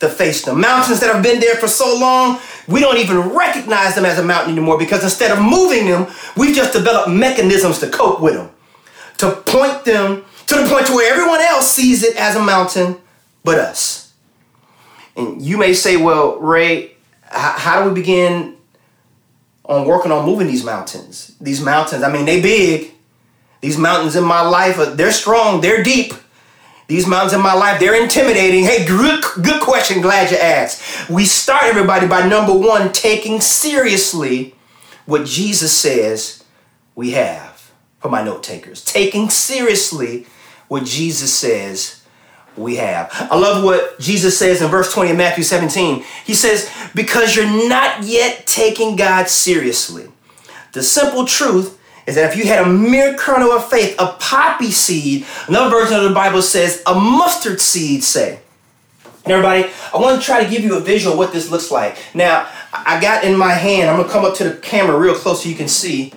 to 0.00 0.08
face 0.08 0.44
them. 0.44 0.60
Mountains 0.60 1.00
that 1.00 1.14
have 1.14 1.22
been 1.22 1.40
there 1.40 1.54
for 1.54 1.68
so 1.68 1.96
long, 1.98 2.40
we 2.68 2.80
don't 2.80 2.98
even 2.98 3.18
recognize 3.18 3.94
them 3.94 4.04
as 4.04 4.18
a 4.18 4.22
mountain 4.22 4.52
anymore 4.52 4.76
because 4.78 5.02
instead 5.04 5.30
of 5.30 5.40
moving 5.40 5.86
them, 5.86 6.06
we've 6.36 6.54
just 6.56 6.72
developed 6.72 7.08
mechanisms 7.08 7.78
to 7.78 7.88
cope 7.88 8.20
with 8.20 8.34
them, 8.34 8.50
to 9.18 9.30
point 9.30 9.84
them 9.84 10.24
to 10.48 10.56
the 10.56 10.68
point 10.68 10.86
to 10.88 10.94
where 10.94 11.12
everyone 11.12 11.40
else 11.40 11.70
sees 11.70 12.02
it 12.02 12.16
as 12.16 12.34
a 12.34 12.42
mountain 12.42 12.98
but 13.44 13.58
us. 13.58 14.12
And 15.16 15.40
you 15.40 15.56
may 15.56 15.72
say, 15.74 15.96
well, 15.96 16.38
Ray, 16.38 16.96
how 17.22 17.82
do 17.82 17.88
we 17.88 17.94
begin 17.94 18.56
on 19.64 19.86
working 19.86 20.10
on 20.10 20.26
moving 20.26 20.46
these 20.46 20.64
mountains? 20.64 21.36
These 21.40 21.60
mountains, 21.60 22.02
I 22.02 22.12
mean, 22.12 22.24
they 22.24 22.40
big. 22.40 22.92
These 23.62 23.78
mountains 23.78 24.16
in 24.16 24.24
my 24.24 24.42
life, 24.42 24.76
they're 24.96 25.12
strong, 25.12 25.60
they're 25.60 25.84
deep. 25.84 26.12
These 26.88 27.06
mountains 27.06 27.32
in 27.32 27.40
my 27.40 27.54
life, 27.54 27.78
they're 27.78 28.00
intimidating. 28.00 28.64
Hey, 28.64 28.84
good, 28.84 29.22
good 29.40 29.62
question. 29.62 30.02
Glad 30.02 30.32
you 30.32 30.36
asked. 30.36 31.08
We 31.08 31.24
start 31.24 31.62
everybody 31.62 32.08
by 32.08 32.26
number 32.26 32.52
one, 32.52 32.92
taking 32.92 33.40
seriously 33.40 34.56
what 35.06 35.24
Jesus 35.24 35.74
says 35.74 36.44
we 36.94 37.12
have. 37.12 37.70
For 38.00 38.08
my 38.08 38.22
note 38.22 38.42
takers, 38.42 38.84
taking 38.84 39.30
seriously 39.30 40.26
what 40.66 40.84
Jesus 40.84 41.32
says 41.32 42.02
we 42.56 42.76
have. 42.76 43.10
I 43.30 43.38
love 43.38 43.62
what 43.62 44.00
Jesus 44.00 44.36
says 44.36 44.60
in 44.60 44.68
verse 44.68 44.92
20 44.92 45.12
of 45.12 45.16
Matthew 45.16 45.44
17. 45.44 46.04
He 46.24 46.34
says, 46.34 46.68
Because 46.96 47.36
you're 47.36 47.68
not 47.68 48.02
yet 48.02 48.44
taking 48.44 48.96
God 48.96 49.28
seriously. 49.28 50.08
The 50.72 50.82
simple 50.82 51.26
truth 51.26 51.78
is 52.06 52.16
that 52.16 52.30
if 52.30 52.36
you 52.36 52.46
had 52.46 52.66
a 52.66 52.68
mere 52.68 53.14
kernel 53.14 53.50
of 53.52 53.68
faith, 53.68 53.94
a 53.98 54.16
poppy 54.18 54.70
seed, 54.70 55.26
another 55.48 55.70
version 55.70 55.96
of 55.96 56.04
the 56.04 56.14
Bible 56.14 56.42
says 56.42 56.82
a 56.86 56.94
mustard 56.94 57.60
seed, 57.60 58.02
say. 58.02 58.40
And 59.24 59.32
everybody, 59.32 59.70
I 59.94 59.98
want 59.98 60.20
to 60.20 60.24
try 60.24 60.42
to 60.42 60.50
give 60.50 60.64
you 60.64 60.76
a 60.76 60.80
visual 60.80 61.12
of 61.12 61.18
what 61.18 61.32
this 61.32 61.50
looks 61.50 61.70
like. 61.70 61.96
Now, 62.12 62.48
I 62.72 63.00
got 63.00 63.24
in 63.24 63.36
my 63.36 63.52
hand, 63.52 63.88
I'm 63.88 63.96
gonna 63.96 64.12
come 64.12 64.24
up 64.24 64.34
to 64.36 64.44
the 64.44 64.56
camera 64.56 64.98
real 64.98 65.14
close 65.14 65.44
so 65.44 65.48
you 65.48 65.54
can 65.54 65.68
see. 65.68 66.12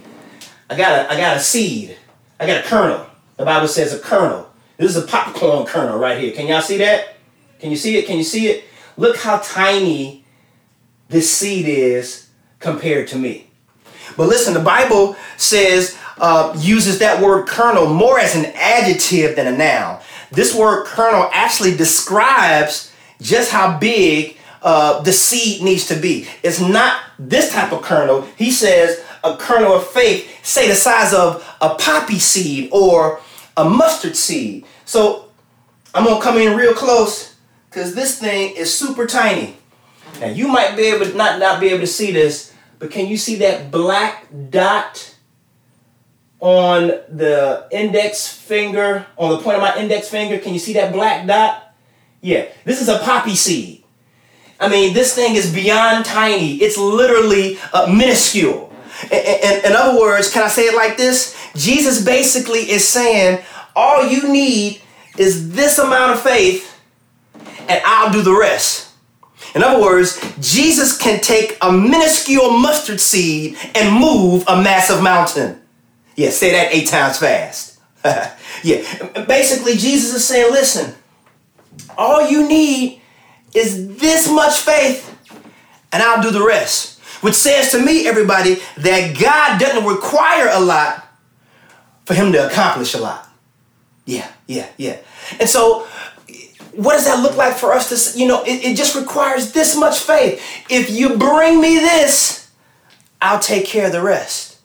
I 0.70 0.76
got 0.76 1.00
a, 1.00 1.12
I 1.12 1.18
got 1.18 1.38
a 1.38 1.40
seed. 1.40 1.98
I 2.40 2.48
got 2.48 2.66
a 2.66 2.68
kernel. 2.68 3.06
The 3.38 3.46
Bible 3.46 3.68
says 3.68 3.94
a 3.94 4.00
kernel. 4.00 4.50
This 4.78 4.96
is 4.96 5.04
a 5.04 5.08
popcorn 5.08 5.66
kernel 5.66 6.00
right 6.00 6.20
here. 6.20 6.34
Can 6.34 6.48
y'all 6.48 6.62
see 6.62 6.78
that? 6.78 7.18
Can 7.60 7.70
you 7.70 7.78
see 7.78 7.98
it? 7.98 8.08
Can 8.08 8.18
you 8.18 8.24
see 8.24 8.48
it? 8.48 8.66
Look 8.98 9.18
how 9.18 9.38
tiny 9.38 10.26
this 11.10 11.32
seed 11.32 11.68
is 11.68 12.30
compared 12.60 13.08
to 13.10 13.18
me. 13.18 13.52
But 14.18 14.28
listen, 14.28 14.54
the 14.54 14.60
Bible 14.60 15.16
says, 15.38 15.98
uh, 16.18 16.56
uses 16.58 17.00
that 17.00 17.22
word 17.22 17.48
kernel 17.48 17.94
more 17.94 18.20
as 18.20 18.36
an 18.36 18.46
adjective 18.56 19.36
than 19.36 19.48
a 19.48 19.58
noun. 19.58 20.02
This 20.32 20.56
word 20.56 20.86
kernel 20.86 21.30
actually 21.34 21.76
describes 21.76 22.94
just 23.22 23.52
how 23.52 23.78
big 23.78 24.38
uh, 24.62 25.02
the 25.02 25.14
seed 25.14 25.62
needs 25.62 25.88
to 25.88 25.96
be. 25.96 26.28
It's 26.44 26.60
not 26.60 27.02
this 27.20 27.54
type 27.54 27.72
of 27.72 27.82
kernel. 27.82 28.28
He 28.38 28.52
says 28.52 29.04
a 29.24 29.36
kernel 29.38 29.74
of 29.74 29.88
faith, 29.88 30.44
say 30.44 30.68
the 30.68 30.76
size 30.76 31.14
of 31.14 31.46
a 31.62 31.76
poppy 31.76 32.20
seed 32.20 32.70
or 32.72 33.20
a 33.58 33.70
mustard 33.70 34.16
seed. 34.16 34.66
So 34.86 35.30
I'm 35.94 36.06
gonna 36.06 36.22
come 36.22 36.38
in 36.38 36.58
real 36.58 36.74
close 36.74 37.36
because 37.70 37.94
this 37.94 38.20
thing 38.20 38.56
is 38.56 38.74
super 38.74 39.06
tiny. 39.06 39.58
Now 40.20 40.28
you 40.28 40.48
might 40.48 40.76
be 40.76 40.84
able 40.84 41.06
to 41.06 41.14
not, 41.14 41.40
not 41.40 41.60
be 41.60 41.68
able 41.68 41.82
to 41.82 41.88
see 41.88 42.12
this, 42.12 42.54
but 42.80 42.92
can 42.92 43.08
you 43.08 43.18
see 43.18 43.36
that 43.38 43.72
black 43.72 44.28
dot 44.50 45.16
on 46.40 46.88
the 47.10 47.68
index 47.72 48.28
finger, 48.28 49.06
on 49.18 49.32
the 49.32 49.38
point 49.40 49.56
of 49.56 49.62
my 49.62 49.76
index 49.78 50.10
finger? 50.10 50.38
Can 50.38 50.54
you 50.54 50.60
see 50.60 50.74
that 50.74 50.94
black 50.94 51.26
dot? 51.26 51.74
Yeah, 52.22 52.46
this 52.66 52.82
is 52.82 52.90
a 52.90 53.00
poppy 53.00 53.36
seed. 53.36 53.84
I 54.60 54.70
mean, 54.70 54.94
this 54.94 55.14
thing 55.14 55.36
is 55.36 55.54
beyond 55.54 56.06
tiny. 56.06 56.56
It's 56.56 56.78
literally 56.78 57.58
uh, 57.74 57.88
minuscule. 57.94 58.74
In, 59.12 59.20
in, 59.20 59.66
in 59.66 59.72
other 59.74 60.00
words, 60.00 60.32
can 60.32 60.44
I 60.44 60.48
say 60.48 60.64
it 60.64 60.76
like 60.76 60.98
this? 60.98 61.36
Jesus 61.56 62.04
basically 62.04 62.70
is 62.70 62.88
saying, 62.88 63.44
all 63.76 64.08
you 64.08 64.32
need 64.32 64.82
is 65.18 65.52
this 65.54 65.78
amount 65.78 66.14
of 66.14 66.22
faith, 66.22 66.80
and 67.68 67.82
I'll 67.86 68.12
do 68.12 68.22
the 68.22 68.34
rest. 68.34 68.85
In 69.56 69.64
other 69.64 69.82
words, 69.82 70.22
Jesus 70.42 70.98
can 70.98 71.22
take 71.22 71.58
a 71.62 71.72
minuscule 71.72 72.52
mustard 72.52 73.00
seed 73.00 73.58
and 73.74 73.98
move 73.98 74.44
a 74.48 74.62
massive 74.62 75.02
mountain. 75.02 75.62
Yeah, 76.18 76.30
say 76.30 76.52
that 76.52 76.74
eight 76.74 76.90
times 76.90 77.18
fast. 77.18 77.80
yeah, 78.64 79.24
basically, 79.28 79.78
Jesus 79.78 80.14
is 80.14 80.28
saying, 80.28 80.52
listen, 80.52 80.94
all 81.98 82.30
you 82.30 82.48
need 82.48 83.02
is 83.54 83.98
this 83.98 84.30
much 84.30 84.60
faith, 84.60 85.18
and 85.92 86.04
I'll 86.04 86.22
do 86.22 86.32
the 86.32 86.46
rest. 86.46 87.00
which 87.22 87.36
says 87.36 87.72
to 87.72 87.84
me, 87.84 88.08
everybody, 88.08 88.58
that 88.78 89.18
God 89.20 89.60
doesn't 89.60 89.86
require 89.86 90.50
a 90.52 90.60
lot 90.60 91.08
for 92.06 92.14
him 92.14 92.32
to 92.34 92.46
accomplish 92.46 92.94
a 92.94 93.00
lot. 93.00 93.28
Yeah, 94.06 94.30
yeah, 94.48 94.68
yeah. 94.78 94.98
And 95.40 95.50
so, 95.50 95.88
what 96.76 96.94
does 96.94 97.06
that 97.06 97.22
look 97.22 97.38
like 97.38 97.56
for 97.56 97.74
us 97.74 98.14
to, 98.14 98.20
you 98.20 98.28
know, 98.28 98.44
it, 98.44 98.64
it 98.64 98.78
just 98.78 98.96
requires 98.96 99.52
this 99.52 99.78
much 99.78 100.00
faith. 100.00 100.42
If 100.70 100.90
you 100.90 101.18
bring 101.18 101.62
me 101.62 101.76
this, 101.76 102.52
I'll 103.22 103.40
take 103.40 103.66
care 103.66 103.88
of 103.88 103.92
the 103.92 104.02
rest. 104.02 104.60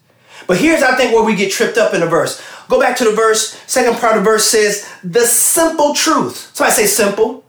But 0.47 0.59
here's, 0.59 0.83
I 0.83 0.97
think, 0.97 1.15
where 1.15 1.25
we 1.25 1.35
get 1.35 1.53
tripped 1.53 1.79
up 1.79 1.95
in 1.95 2.01
the 2.01 2.07
verse. 2.07 2.43
Go 2.69 2.81
back 2.81 2.97
to 2.99 3.05
the 3.05 3.13
verse, 3.13 3.61
second 3.67 3.97
part 3.99 4.17
of 4.17 4.25
the 4.25 4.31
verse 4.31 4.45
says, 4.45 4.89
the 5.03 5.27
simple 5.27 5.95
truth. 5.95 6.51
So 6.55 6.65
I 6.65 6.71
say 6.71 6.87
simple. 6.87 7.45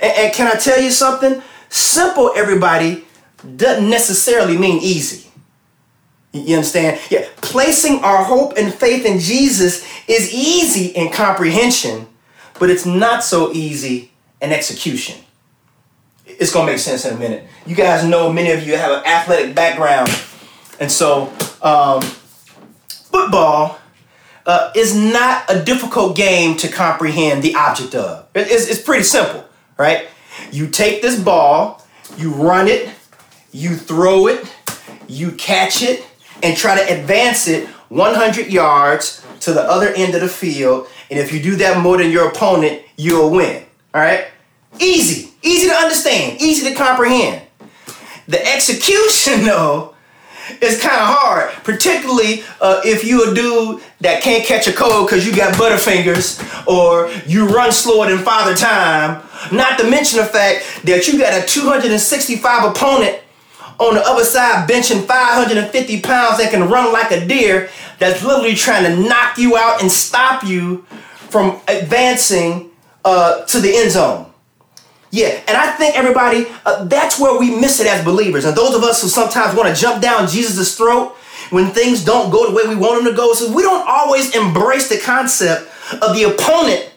And, 0.00 0.12
and 0.12 0.32
can 0.32 0.46
I 0.46 0.58
tell 0.58 0.80
you 0.80 0.90
something? 0.90 1.42
Simple, 1.68 2.32
everybody, 2.34 3.06
doesn't 3.56 3.88
necessarily 3.88 4.56
mean 4.56 4.78
easy. 4.82 5.30
You 6.32 6.56
understand? 6.56 7.00
Yeah. 7.10 7.28
Placing 7.36 8.02
our 8.02 8.24
hope 8.24 8.54
and 8.56 8.74
faith 8.74 9.06
in 9.06 9.20
Jesus 9.20 9.86
is 10.08 10.32
easy 10.34 10.86
in 10.86 11.12
comprehension, 11.12 12.06
but 12.58 12.70
it's 12.70 12.86
not 12.86 13.24
so 13.24 13.52
easy 13.52 14.12
in 14.40 14.52
execution. 14.52 15.16
It's 16.26 16.52
gonna 16.52 16.70
make 16.70 16.78
sense 16.78 17.04
in 17.04 17.14
a 17.14 17.18
minute. 17.18 17.46
You 17.66 17.74
guys 17.74 18.04
know 18.04 18.32
many 18.32 18.50
of 18.50 18.66
you 18.66 18.76
have 18.76 18.92
an 18.92 19.04
athletic 19.04 19.54
background, 19.54 20.10
and 20.80 20.90
so 20.90 21.32
um, 21.62 22.00
football 22.88 23.78
uh, 24.46 24.72
is 24.74 24.94
not 24.94 25.44
a 25.48 25.62
difficult 25.62 26.16
game 26.16 26.56
to 26.58 26.68
comprehend 26.68 27.42
the 27.42 27.54
object 27.54 27.94
of. 27.94 28.26
It's, 28.34 28.68
it's 28.68 28.82
pretty 28.82 29.04
simple, 29.04 29.44
right? 29.78 30.08
You 30.50 30.68
take 30.68 31.02
this 31.02 31.18
ball, 31.18 31.84
you 32.16 32.32
run 32.32 32.68
it, 32.68 32.90
you 33.52 33.76
throw 33.76 34.26
it, 34.26 34.52
you 35.08 35.32
catch 35.32 35.82
it, 35.82 36.04
and 36.42 36.56
try 36.56 36.76
to 36.76 37.00
advance 37.00 37.48
it 37.48 37.68
100 37.88 38.48
yards 38.48 39.24
to 39.40 39.52
the 39.52 39.62
other 39.62 39.88
end 39.88 40.14
of 40.14 40.20
the 40.20 40.28
field. 40.28 40.88
And 41.14 41.22
if 41.22 41.32
you 41.32 41.40
do 41.40 41.54
that 41.56 41.80
more 41.80 41.96
than 41.96 42.10
your 42.10 42.28
opponent, 42.28 42.82
you'll 42.96 43.30
win. 43.30 43.62
All 43.94 44.00
right? 44.00 44.26
Easy. 44.80 45.30
Easy 45.42 45.68
to 45.68 45.72
understand. 45.72 46.42
Easy 46.42 46.68
to 46.68 46.74
comprehend. 46.74 47.40
The 48.26 48.44
execution, 48.44 49.44
though, 49.44 49.94
is 50.60 50.80
kind 50.80 50.96
of 50.96 51.06
hard, 51.06 51.52
particularly 51.62 52.42
uh, 52.60 52.80
if 52.84 53.04
you 53.04 53.30
a 53.30 53.32
dude 53.32 53.80
that 54.00 54.24
can't 54.24 54.44
catch 54.44 54.66
a 54.66 54.72
cold 54.72 55.06
because 55.06 55.24
you 55.24 55.36
got 55.36 55.54
butterfingers 55.54 56.42
or 56.66 57.12
you 57.28 57.46
run 57.46 57.70
slower 57.70 58.08
than 58.08 58.18
father 58.18 58.56
time. 58.56 59.22
Not 59.52 59.78
to 59.78 59.88
mention 59.88 60.18
the 60.18 60.24
fact 60.24 60.80
that 60.82 61.06
you 61.06 61.16
got 61.16 61.40
a 61.40 61.46
265 61.46 62.70
opponent 62.72 63.20
on 63.78 63.94
the 63.94 64.02
other 64.02 64.24
side 64.24 64.68
benching 64.68 65.06
550 65.06 66.00
pounds 66.00 66.38
that 66.38 66.50
can 66.50 66.68
run 66.68 66.92
like 66.92 67.12
a 67.12 67.24
deer 67.24 67.70
that's 68.00 68.24
literally 68.24 68.54
trying 68.56 68.82
to 68.82 69.08
knock 69.08 69.38
you 69.38 69.56
out 69.56 69.80
and 69.80 69.90
stop 69.90 70.42
you 70.42 70.84
from 71.34 71.60
advancing 71.66 72.70
uh, 73.04 73.44
to 73.46 73.58
the 73.58 73.76
end 73.76 73.90
zone. 73.90 74.24
Yeah, 75.10 75.42
and 75.48 75.56
I 75.56 75.72
think 75.72 75.96
everybody, 75.96 76.46
uh, 76.64 76.84
that's 76.84 77.18
where 77.18 77.36
we 77.40 77.50
miss 77.50 77.80
it 77.80 77.88
as 77.88 78.04
believers. 78.04 78.44
And 78.44 78.56
those 78.56 78.72
of 78.72 78.84
us 78.84 79.02
who 79.02 79.08
sometimes 79.08 79.56
want 79.56 79.68
to 79.68 79.74
jump 79.74 80.00
down 80.00 80.28
Jesus' 80.28 80.76
throat 80.76 81.16
when 81.50 81.72
things 81.72 82.04
don't 82.04 82.30
go 82.30 82.48
the 82.48 82.54
way 82.54 82.62
we 82.68 82.76
want 82.76 83.02
them 83.02 83.12
to 83.12 83.16
go, 83.16 83.34
so 83.34 83.52
we 83.52 83.64
don't 83.64 83.84
always 83.88 84.36
embrace 84.36 84.88
the 84.88 84.98
concept 84.98 85.68
of 86.00 86.14
the 86.14 86.22
opponent 86.22 86.92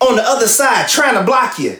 on 0.00 0.16
the 0.16 0.22
other 0.22 0.48
side 0.48 0.88
trying 0.88 1.14
to 1.14 1.22
block 1.22 1.58
you 1.58 1.78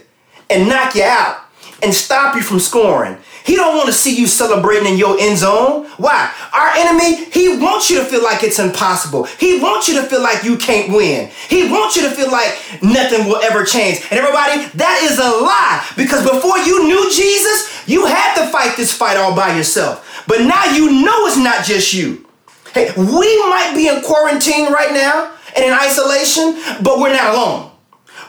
and 0.50 0.68
knock 0.68 0.94
you 0.94 1.04
out 1.04 1.38
and 1.82 1.94
stop 1.94 2.36
you 2.36 2.42
from 2.42 2.60
scoring 2.60 3.16
he 3.44 3.56
don't 3.56 3.76
want 3.76 3.88
to 3.88 3.92
see 3.92 4.16
you 4.16 4.26
celebrating 4.26 4.92
in 4.92 4.98
your 4.98 5.18
end 5.18 5.38
zone. 5.38 5.86
Why? 5.96 6.32
Our 6.52 6.68
enemy, 6.76 7.24
he 7.26 7.56
wants 7.58 7.90
you 7.90 7.98
to 7.98 8.04
feel 8.04 8.22
like 8.22 8.42
it's 8.42 8.58
impossible. 8.58 9.24
He 9.24 9.60
wants 9.60 9.88
you 9.88 10.00
to 10.00 10.06
feel 10.06 10.22
like 10.22 10.44
you 10.44 10.56
can't 10.56 10.92
win. 10.92 11.30
He 11.48 11.70
wants 11.70 11.96
you 11.96 12.02
to 12.02 12.10
feel 12.10 12.30
like 12.30 12.56
nothing 12.82 13.26
will 13.26 13.42
ever 13.42 13.64
change. 13.64 14.00
And 14.10 14.20
everybody, 14.20 14.66
that 14.76 15.00
is 15.02 15.18
a 15.18 15.44
lie 15.44 15.84
because 15.96 16.22
before 16.22 16.58
you 16.58 16.86
knew 16.86 17.10
Jesus, 17.12 17.88
you 17.88 18.06
had 18.06 18.34
to 18.36 18.50
fight 18.50 18.76
this 18.76 18.92
fight 18.92 19.16
all 19.16 19.34
by 19.34 19.56
yourself. 19.56 20.24
But 20.26 20.42
now 20.42 20.64
you 20.66 21.04
know 21.04 21.26
it's 21.26 21.36
not 21.36 21.64
just 21.64 21.92
you. 21.92 22.26
Hey, 22.74 22.92
we 22.96 23.38
might 23.48 23.72
be 23.74 23.88
in 23.88 24.02
quarantine 24.02 24.72
right 24.72 24.92
now 24.92 25.34
and 25.56 25.64
in 25.64 25.72
isolation, 25.72 26.54
but 26.82 26.98
we're 26.98 27.12
not 27.12 27.34
alone. 27.34 27.71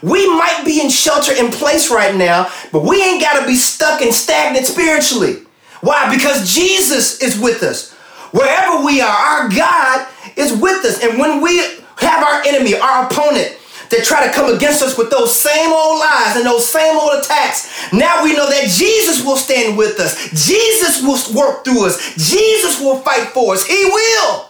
We 0.03 0.27
might 0.27 0.63
be 0.65 0.81
in 0.81 0.89
shelter 0.89 1.31
in 1.33 1.49
place 1.49 1.89
right 1.89 2.13
now, 2.13 2.51
but 2.73 2.83
we 2.83 3.01
ain't 3.01 3.21
got 3.21 3.39
to 3.39 3.47
be 3.47 3.55
stuck 3.55 4.01
and 4.01 4.13
stagnant 4.13 4.65
spiritually. 4.65 5.43
Why? 5.79 6.13
Because 6.13 6.53
Jesus 6.53 7.21
is 7.21 7.39
with 7.39 7.63
us. 7.63 7.93
Wherever 8.31 8.85
we 8.85 8.99
are, 8.99 9.07
our 9.07 9.49
God 9.49 10.07
is 10.35 10.53
with 10.53 10.83
us. 10.83 11.01
And 11.01 11.17
when 11.17 11.41
we 11.41 11.59
have 11.97 12.21
our 12.21 12.41
enemy, 12.45 12.75
our 12.75 13.05
opponent, 13.05 13.57
that 13.89 14.03
try 14.03 14.25
to 14.25 14.33
come 14.33 14.53
against 14.53 14.81
us 14.81 14.97
with 14.97 15.09
those 15.09 15.33
same 15.33 15.71
old 15.71 15.99
lies 15.99 16.35
and 16.35 16.45
those 16.45 16.69
same 16.69 16.97
old 16.97 17.23
attacks. 17.23 17.93
Now 17.93 18.23
we 18.23 18.33
know 18.35 18.49
that 18.49 18.67
Jesus 18.67 19.23
will 19.23 19.37
stand 19.37 19.77
with 19.77 19.99
us. 19.99 20.29
Jesus 20.31 21.01
will 21.01 21.37
work 21.39 21.63
through 21.63 21.85
us. 21.85 22.15
Jesus 22.15 22.81
will 22.81 22.99
fight 22.99 23.29
for 23.29 23.53
us. 23.53 23.65
He 23.65 23.85
will. 23.85 24.49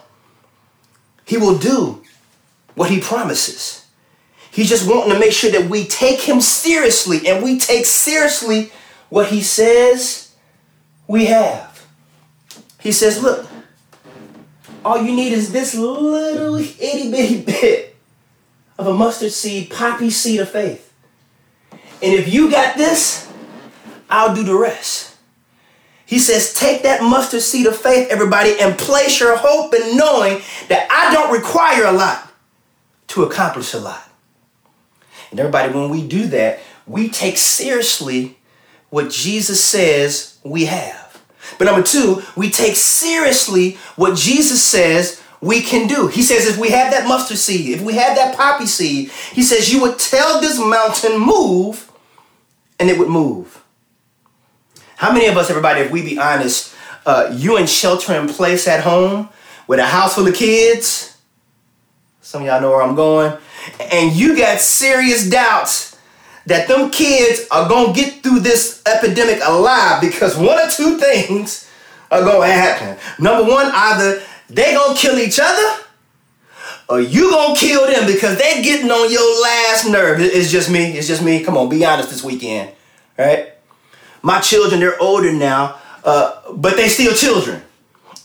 He 1.25 1.37
will 1.37 1.57
do 1.57 2.01
what 2.75 2.89
he 2.89 2.99
promises. 2.99 3.82
He's 4.53 4.69
just 4.69 4.87
wanting 4.87 5.11
to 5.11 5.19
make 5.19 5.31
sure 5.31 5.49
that 5.49 5.67
we 5.67 5.85
take 5.85 6.19
him 6.19 6.39
seriously 6.39 7.27
and 7.27 7.43
we 7.43 7.57
take 7.57 7.87
seriously 7.87 8.71
what 9.09 9.29
he 9.29 9.41
says 9.41 10.31
we 11.07 11.25
have. 11.25 11.87
He 12.79 12.91
says, 12.91 13.23
look, 13.23 13.47
all 14.85 15.01
you 15.01 15.11
need 15.11 15.33
is 15.33 15.51
this 15.51 15.73
little 15.73 16.55
itty 16.55 17.09
bitty 17.09 17.41
bit 17.41 17.95
of 18.77 18.85
a 18.85 18.93
mustard 18.93 19.31
seed, 19.31 19.71
poppy 19.71 20.11
seed 20.11 20.39
of 20.39 20.49
faith. 20.51 20.93
And 21.71 22.13
if 22.13 22.31
you 22.31 22.51
got 22.51 22.77
this, 22.77 23.27
I'll 24.07 24.35
do 24.35 24.43
the 24.43 24.55
rest. 24.55 25.15
He 26.05 26.19
says, 26.19 26.53
take 26.53 26.83
that 26.83 27.01
mustard 27.01 27.41
seed 27.41 27.65
of 27.65 27.75
faith, 27.75 28.09
everybody, 28.11 28.59
and 28.59 28.77
place 28.77 29.19
your 29.19 29.35
hope 29.35 29.73
in 29.73 29.97
knowing 29.97 30.43
that 30.69 30.87
I 30.91 31.11
don't 31.11 31.33
require 31.33 31.85
a 31.85 31.91
lot 31.91 32.31
to 33.07 33.23
accomplish 33.23 33.73
a 33.73 33.79
lot. 33.79 34.11
And 35.33 35.39
everybody, 35.39 35.73
when 35.73 35.89
we 35.89 36.07
do 36.07 36.27
that, 36.27 36.59
we 36.85 37.09
take 37.09 37.39
seriously 37.39 38.37
what 38.91 39.09
Jesus 39.09 39.59
says 39.59 40.37
we 40.43 40.65
have. 40.65 41.23
But 41.57 41.65
number 41.65 41.81
two, 41.81 42.21
we 42.37 42.51
take 42.51 42.75
seriously 42.75 43.79
what 43.95 44.15
Jesus 44.15 44.63
says 44.63 45.23
we 45.41 45.61
can 45.61 45.87
do. 45.87 46.05
He 46.05 46.21
says, 46.21 46.45
if 46.45 46.59
we 46.59 46.69
have 46.69 46.91
that 46.91 47.07
mustard 47.07 47.39
seed, 47.39 47.71
if 47.71 47.81
we 47.81 47.95
have 47.95 48.15
that 48.15 48.37
poppy 48.37 48.67
seed, 48.67 49.09
he 49.09 49.41
says, 49.41 49.73
you 49.73 49.81
would 49.81 49.97
tell 49.97 50.39
this 50.39 50.59
mountain, 50.59 51.19
move, 51.19 51.91
and 52.79 52.87
it 52.91 52.99
would 52.99 53.09
move. 53.09 53.63
How 54.97 55.11
many 55.11 55.25
of 55.25 55.35
us, 55.35 55.49
everybody, 55.49 55.81
if 55.81 55.89
we 55.89 56.03
be 56.03 56.19
honest, 56.19 56.75
uh, 57.07 57.33
you 57.35 57.57
in 57.57 57.65
shelter 57.65 58.13
in 58.13 58.27
place 58.27 58.67
at 58.67 58.83
home 58.83 59.29
with 59.65 59.79
a 59.79 59.85
house 59.87 60.13
full 60.13 60.27
of 60.27 60.35
kids? 60.35 61.17
Some 62.21 62.43
of 62.43 62.47
y'all 62.47 62.61
know 62.61 62.69
where 62.69 62.83
I'm 62.83 62.93
going 62.93 63.35
and 63.79 64.13
you 64.13 64.37
got 64.37 64.59
serious 64.59 65.29
doubts 65.29 65.97
that 66.45 66.67
them 66.67 66.91
kids 66.91 67.47
are 67.51 67.69
gonna 67.69 67.93
get 67.93 68.21
through 68.21 68.39
this 68.39 68.81
epidemic 68.85 69.39
alive 69.43 70.01
because 70.01 70.37
one 70.37 70.59
or 70.59 70.69
two 70.69 70.97
things 70.99 71.69
are 72.11 72.21
gonna 72.21 72.51
happen. 72.51 72.97
Number 73.23 73.49
one, 73.49 73.67
either 73.73 74.21
they 74.49 74.73
gonna 74.73 74.97
kill 74.97 75.17
each 75.17 75.39
other 75.41 75.83
or 76.89 76.99
you 76.99 77.31
gonna 77.31 77.57
kill 77.57 77.87
them 77.87 78.05
because 78.05 78.37
they 78.37 78.61
getting 78.61 78.91
on 78.91 79.11
your 79.11 79.41
last 79.41 79.89
nerve. 79.89 80.19
It's 80.19 80.51
just 80.51 80.69
me. 80.69 80.97
It's 80.97 81.07
just 81.07 81.23
me. 81.23 81.43
Come 81.43 81.57
on, 81.57 81.69
be 81.69 81.85
honest 81.85 82.09
this 82.09 82.23
weekend, 82.23 82.71
right? 83.17 83.53
My 84.21 84.39
children, 84.39 84.79
they're 84.79 85.01
older 85.01 85.33
now, 85.33 85.79
uh, 86.03 86.53
but 86.53 86.75
they 86.75 86.87
still 86.87 87.13
children, 87.13 87.61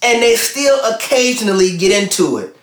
and 0.03 0.23
they 0.23 0.37
still 0.37 0.79
occasionally 0.93 1.77
get 1.77 2.03
into 2.03 2.39
it. 2.39 2.57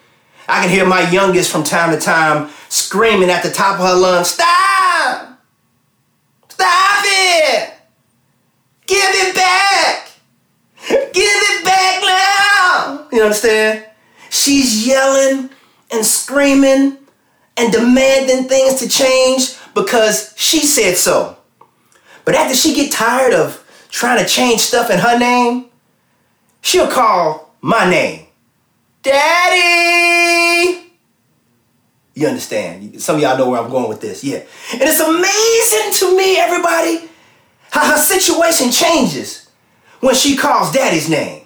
I 0.48 0.62
can 0.62 0.70
hear 0.70 0.86
my 0.86 1.10
youngest 1.10 1.52
from 1.52 1.64
time 1.64 1.92
to 1.92 2.00
time 2.00 2.50
screaming 2.70 3.30
at 3.30 3.44
the 3.44 3.52
top 3.52 3.80
of 3.80 3.88
her 3.88 3.96
lungs, 3.96 4.30
Stop! 4.30 5.40
Stop 6.50 7.04
it! 7.06 7.74
Give 8.86 8.98
it 9.00 9.36
back! 9.36 10.12
Give 10.88 11.04
it 11.16 11.66
back 11.66 12.02
now! 12.04 13.08
You 13.12 13.24
understand? 13.24 13.86
She's 14.30 14.86
yelling 14.88 15.50
and 15.92 16.06
screaming 16.06 16.98
and 17.58 17.72
demanding 17.72 18.48
things 18.48 18.76
to 18.82 18.90
change 18.90 19.56
because 19.74 20.34
she 20.38 20.66
said 20.66 20.98
so. 20.98 21.38
But 22.26 22.36
after 22.36 22.56
she 22.56 22.76
get 22.76 22.92
tired 22.92 23.34
of 23.34 23.64
trying 23.90 24.24
to 24.24 24.30
change 24.30 24.62
stuff 24.62 24.90
in 24.90 25.00
her 25.00 25.18
name, 25.18 25.68
she'll 26.62 26.88
call 26.88 27.56
my 27.62 27.90
name. 27.90 28.25
Daddy! 29.06 30.92
You 32.16 32.28
understand? 32.28 33.02
Some 33.02 33.18
of 33.18 33.22
y'all 33.22 33.38
know 33.38 33.50
where 33.50 33.62
I'm 33.62 33.70
going 33.70 33.88
with 33.88 34.02
this. 34.02 34.24
Yeah. 34.24 34.40
And 34.74 34.82
it's 34.82 35.00
amazing 35.00 35.94
to 36.00 36.18
me, 36.18 36.38
everybody, 36.38 37.08
how 37.70 37.92
her 37.92 37.98
situation 38.00 38.72
changes 38.72 39.48
when 40.00 40.16
she 40.16 40.36
calls 40.36 40.72
daddy's 40.72 41.08
name. 41.10 41.46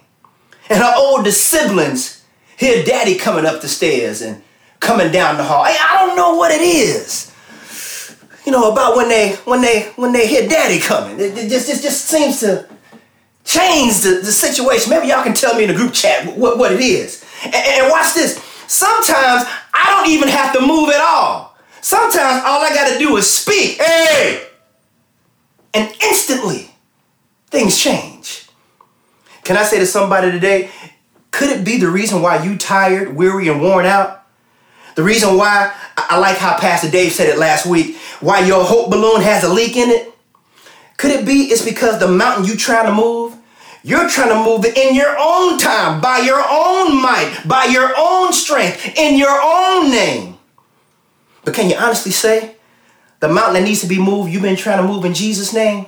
and 0.70 0.80
her 0.80 0.94
older 0.98 1.32
siblings 1.32 2.24
hear 2.58 2.84
daddy 2.84 3.16
coming 3.16 3.46
up 3.46 3.62
the 3.62 3.68
stairs 3.68 4.22
and 4.22 4.42
coming 4.80 5.12
down 5.12 5.38
the 5.38 5.44
hall. 5.44 5.66
Hey, 5.66 5.76
I 5.80 6.06
don't 6.06 6.16
know 6.16 6.36
what 6.36 6.52
it 6.52 6.62
is. 6.62 7.32
You 8.46 8.52
know, 8.52 8.72
about 8.72 8.96
when 8.96 9.10
they 9.10 9.36
when 9.46 9.62
they 9.62 9.92
when 9.96 10.14
they 10.14 10.28
hear 10.28 10.48
daddy 10.48 10.80
coming. 10.80 11.20
It, 11.20 11.38
it 11.38 11.50
just, 11.50 11.68
just 11.68 11.84
just 11.84 12.06
seems 12.06 12.40
to 12.40 12.68
change 13.44 14.02
the, 14.02 14.22
the 14.24 14.32
situation. 14.32 14.90
Maybe 14.90 15.08
y'all 15.08 15.24
can 15.24 15.34
tell 15.34 15.56
me 15.56 15.64
in 15.64 15.70
the 15.70 15.76
group 15.76 15.94
chat 15.94 16.38
what, 16.38 16.58
what 16.58 16.72
it 16.72 16.82
is. 16.82 17.26
And, 17.44 17.56
and 17.56 17.90
watch 17.90 18.14
this. 18.14 18.38
Sometimes 18.68 19.46
I 19.74 19.86
don't 19.88 20.10
even 20.10 20.28
have 20.28 20.54
to 20.54 20.62
move 20.62 20.90
at 20.90 21.02
all. 21.02 21.58
Sometimes 21.82 22.44
all 22.46 22.62
I 22.62 22.70
gotta 22.74 23.00
do 23.00 23.18
is 23.18 23.30
speak. 23.30 23.82
Hey! 23.82 24.46
And 25.74 25.94
instantly, 26.02 26.72
things 27.48 27.78
change. 27.82 28.48
Can 29.44 29.58
I 29.58 29.64
say 29.64 29.80
to 29.80 29.86
somebody 29.86 30.32
today, 30.32 30.70
could 31.32 31.50
it 31.50 31.64
be 31.64 31.78
the 31.78 31.90
reason 31.90 32.22
why 32.22 32.44
you 32.44 32.58
tired, 32.58 33.16
weary, 33.16 33.48
and 33.48 33.62
worn 33.62 33.86
out? 33.86 34.26
The 34.96 35.04
reason 35.04 35.38
why 35.38 35.74
I 35.96 36.20
like 36.20 36.38
how 36.38 36.58
Pastor 36.58 36.90
Dave 36.90 37.14
said 37.14 37.30
it 37.30 37.38
last 37.38 37.66
week, 37.66 37.96
why 38.20 38.40
your 38.46 38.64
hope 38.64 38.90
balloon 38.90 39.22
has 39.22 39.44
a 39.44 39.50
leak 39.50 39.78
in 39.78 39.90
it? 39.90 40.14
Could 40.98 41.12
it 41.12 41.26
be 41.26 41.44
it's 41.44 41.64
because 41.64 42.00
the 42.00 42.08
mountain 42.08 42.46
you 42.46 42.58
trying 42.58 42.88
to 42.88 42.94
move, 42.94 43.29
you're 43.84 44.10
trying 44.10 44.30
to 44.30 44.44
move 44.44 44.66
it 44.66 44.78
in 44.78 44.96
your 44.96 45.16
own 45.18 45.58
time, 45.58 46.02
by 46.02 46.20
your 46.20 46.44
own 46.50 47.02
might, 47.02 47.42
by 47.46 47.66
your 47.66 47.94
own 47.98 48.34
strength, 48.34 48.98
in 48.98 49.18
your 49.18 49.40
own 49.42 49.90
name. 49.90 50.38
But 51.46 51.54
can 51.54 51.70
you 51.70 51.76
honestly 51.78 52.12
say 52.12 52.56
the 53.20 53.30
mountain 53.30 53.56
that 53.56 53.64
needs 53.64 53.82
to 53.82 53.88
be 53.88 54.00
moved, 54.00 54.32
you've 54.32 54.42
been 54.42 54.56
trying 54.56 54.82
to 54.82 54.88
move 54.88 55.06
in 55.06 55.14
Jesus' 55.14 55.54
name? 55.54 55.86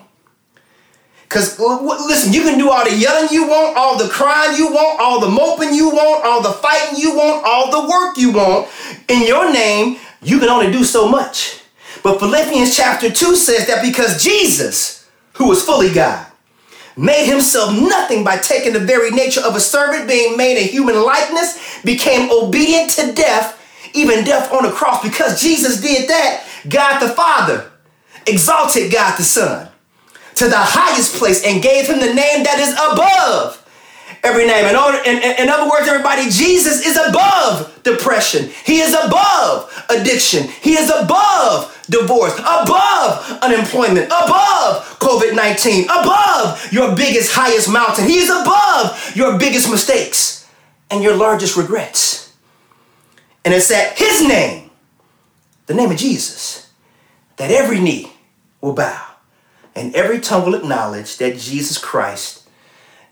Because 1.23 1.59
uh, 1.59 1.81
listen, 1.81 2.33
you 2.33 2.41
can 2.41 2.57
do 2.57 2.69
all 2.69 2.83
the 2.83 2.93
yelling 2.93 3.29
you 3.31 3.47
want, 3.47 3.77
all 3.77 3.97
the 3.97 4.09
crying 4.09 4.57
you 4.57 4.67
want, 4.67 4.99
all 4.99 5.21
the 5.21 5.29
moping 5.29 5.73
you 5.73 5.89
want, 5.89 6.25
all 6.25 6.41
the 6.41 6.51
fighting 6.51 6.99
you 6.99 7.15
want, 7.15 7.45
all 7.45 7.71
the 7.71 7.89
work 7.89 8.17
you 8.17 8.31
want. 8.31 8.67
In 9.07 9.25
your 9.25 9.51
name, 9.51 9.97
you 10.21 10.39
can 10.39 10.49
only 10.49 10.71
do 10.71 10.83
so 10.83 11.07
much. 11.07 11.61
But 12.03 12.19
Philippians 12.19 12.75
chapter 12.75 13.09
2 13.09 13.35
says 13.35 13.67
that 13.67 13.81
because 13.81 14.21
Jesus, 14.21 15.09
who 15.33 15.47
was 15.47 15.63
fully 15.63 15.93
God, 15.93 16.30
made 16.97 17.25
himself 17.25 17.73
nothing 17.73 18.23
by 18.23 18.37
taking 18.37 18.73
the 18.73 18.79
very 18.79 19.11
nature 19.11 19.41
of 19.41 19.55
a 19.55 19.59
servant, 19.59 20.07
being 20.07 20.37
made 20.37 20.61
in 20.61 20.67
human 20.67 21.01
likeness, 21.03 21.81
became 21.83 22.29
obedient 22.31 22.91
to 22.91 23.13
death, 23.13 23.59
even 23.93 24.23
death 24.23 24.51
on 24.51 24.63
the 24.63 24.71
cross. 24.71 25.01
Because 25.03 25.41
Jesus 25.41 25.81
did 25.81 26.09
that, 26.09 26.45
God 26.69 26.99
the 26.99 27.13
Father 27.13 27.71
exalted 28.27 28.91
God 28.91 29.17
the 29.17 29.23
Son 29.23 29.69
to 30.35 30.45
the 30.47 30.57
highest 30.57 31.15
place 31.15 31.45
and 31.45 31.61
gave 31.61 31.87
him 31.87 31.99
the 31.99 32.13
name 32.13 32.43
that 32.43 32.59
is 32.59 32.73
above 32.73 33.57
every 34.23 34.45
name. 34.45 34.65
In, 34.65 34.75
order, 34.75 34.97
in, 35.05 35.17
in, 35.21 35.49
other 35.49 35.69
words, 35.69 35.87
everybody, 35.87 36.23
Jesus 36.29 36.85
is 36.85 36.97
above 36.97 37.83
depression. 37.83 38.49
He 38.65 38.79
is 38.79 38.93
above 38.93 39.71
addiction. 39.89 40.47
He 40.61 40.73
is 40.73 40.89
above 40.89 41.80
divorce, 41.91 42.33
above 42.39 43.39
unemployment, 43.41 44.07
above 44.07 44.99
COVID 44.99 45.35
19, 45.35 45.83
above 45.85 46.71
your 46.71 46.95
biggest, 46.95 47.31
highest 47.33 47.69
mountain. 47.69 48.05
He 48.05 48.17
is 48.17 48.29
above 48.29 49.11
your 49.15 49.37
biggest 49.37 49.69
mistakes 49.69 50.47
and 50.89 51.03
your 51.03 51.15
largest 51.15 51.55
regrets. 51.57 52.33
And 53.45 53.53
it's 53.53 53.71
at 53.71 53.97
His 53.97 54.27
name, 54.27 54.71
the 55.67 55.73
name 55.73 55.91
of 55.91 55.97
Jesus, 55.97 56.69
that 57.37 57.51
every 57.51 57.79
knee 57.79 58.11
will 58.61 58.73
bow 58.73 59.07
and 59.75 59.95
every 59.95 60.19
tongue 60.19 60.45
will 60.45 60.55
acknowledge 60.55 61.17
that 61.17 61.37
Jesus 61.37 61.77
Christ 61.77 62.47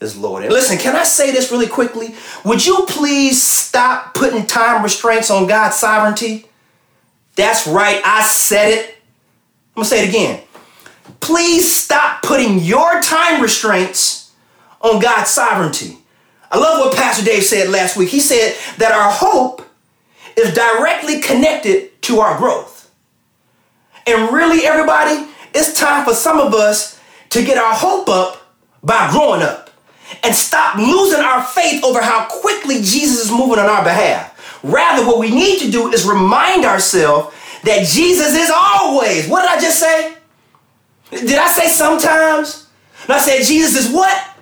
is 0.02 0.18
Lord. 0.18 0.44
And 0.44 0.54
listen, 0.54 0.78
can 0.78 0.96
I 0.96 1.04
say 1.04 1.32
this 1.32 1.52
really 1.52 1.68
quickly? 1.68 2.16
Would 2.46 2.66
you 2.66 2.86
please 2.88 3.42
stop 3.42 4.14
putting 4.14 4.46
time 4.46 4.84
restraints 4.84 5.30
on 5.30 5.48
God's 5.48 5.76
sovereignty? 5.76 6.49
That's 7.40 7.66
right, 7.66 8.02
I 8.04 8.24
said 8.24 8.68
it. 8.70 8.90
I'm 8.90 9.84
gonna 9.84 9.88
say 9.88 10.04
it 10.04 10.10
again. 10.10 10.42
Please 11.22 11.72
stop 11.72 12.22
putting 12.22 12.60
your 12.60 13.02
time 13.02 13.42
restraints 13.42 14.34
on 14.82 15.00
God's 15.00 15.30
sovereignty. 15.30 15.98
I 16.52 16.58
love 16.58 16.80
what 16.86 16.98
Pastor 16.98 17.24
Dave 17.24 17.44
said 17.44 17.70
last 17.70 17.96
week. 17.96 18.10
He 18.10 18.20
said 18.20 18.58
that 18.78 18.92
our 18.92 19.10
hope 19.10 19.66
is 20.36 20.54
directly 20.54 21.22
connected 21.22 22.02
to 22.04 22.20
our 22.20 22.38
growth. 22.38 22.92
And 24.06 24.34
really, 24.34 24.66
everybody, 24.66 25.26
it's 25.54 25.80
time 25.80 26.04
for 26.04 26.14
some 26.14 26.40
of 26.40 26.54
us 26.54 27.00
to 27.30 27.46
get 27.46 27.58
our 27.58 27.74
hope 27.74 28.10
up 28.10 28.54
by 28.84 29.10
growing 29.12 29.44
up 29.44 29.70
and 30.24 30.36
stop 30.36 30.76
losing 30.76 31.22
our 31.22 31.42
faith 31.42 31.86
over 31.86 32.02
how 32.02 32.28
quickly 32.42 32.82
Jesus 32.82 33.26
is 33.26 33.32
moving 33.32 33.60
on 33.60 33.70
our 33.70 33.84
behalf. 33.84 34.29
Rather, 34.64 35.06
what 35.06 35.20
we 35.20 35.30
need 35.30 35.60
to 35.60 35.72
do 35.72 35.92
is 35.92 36.06
remind 36.06 36.66
ourselves 36.66 37.36
that 37.64 37.86
Jesus 37.86 38.36
is 38.36 38.52
always. 38.54 39.28
What 39.28 39.42
did 39.42 39.50
I 39.50 39.60
just 39.60 39.80
say? 39.80 40.16
Did 41.12 41.38
I 41.38 41.48
say 41.48 41.68
sometimes? 41.68 42.68
And 43.04 43.14
I 43.14 43.20
said 43.20 43.44
Jesus 43.44 43.86
is 43.88 43.94
what? 43.94 44.36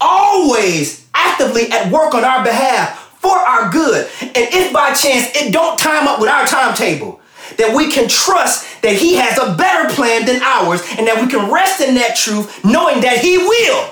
Always 0.00 1.06
actively 1.14 1.70
at 1.70 1.90
work 1.92 2.14
on 2.14 2.24
our 2.24 2.42
behalf 2.44 3.16
for 3.20 3.36
our 3.36 3.70
good. 3.70 4.08
And 4.20 4.32
if 4.36 4.72
by 4.72 4.92
chance 4.92 5.34
it 5.34 5.52
don't 5.52 5.78
time 5.78 6.06
up 6.06 6.20
with 6.20 6.28
our 6.28 6.46
timetable, 6.46 7.20
that 7.56 7.74
we 7.74 7.90
can 7.90 8.08
trust 8.08 8.82
that 8.82 8.94
He 8.94 9.14
has 9.14 9.38
a 9.38 9.54
better 9.56 9.92
plan 9.94 10.24
than 10.24 10.42
ours 10.42 10.80
and 10.96 11.06
that 11.06 11.20
we 11.20 11.28
can 11.28 11.50
rest 11.50 11.80
in 11.80 11.94
that 11.96 12.16
truth 12.16 12.64
knowing 12.64 13.00
that 13.00 13.18
He 13.18 13.38
will 13.38 13.90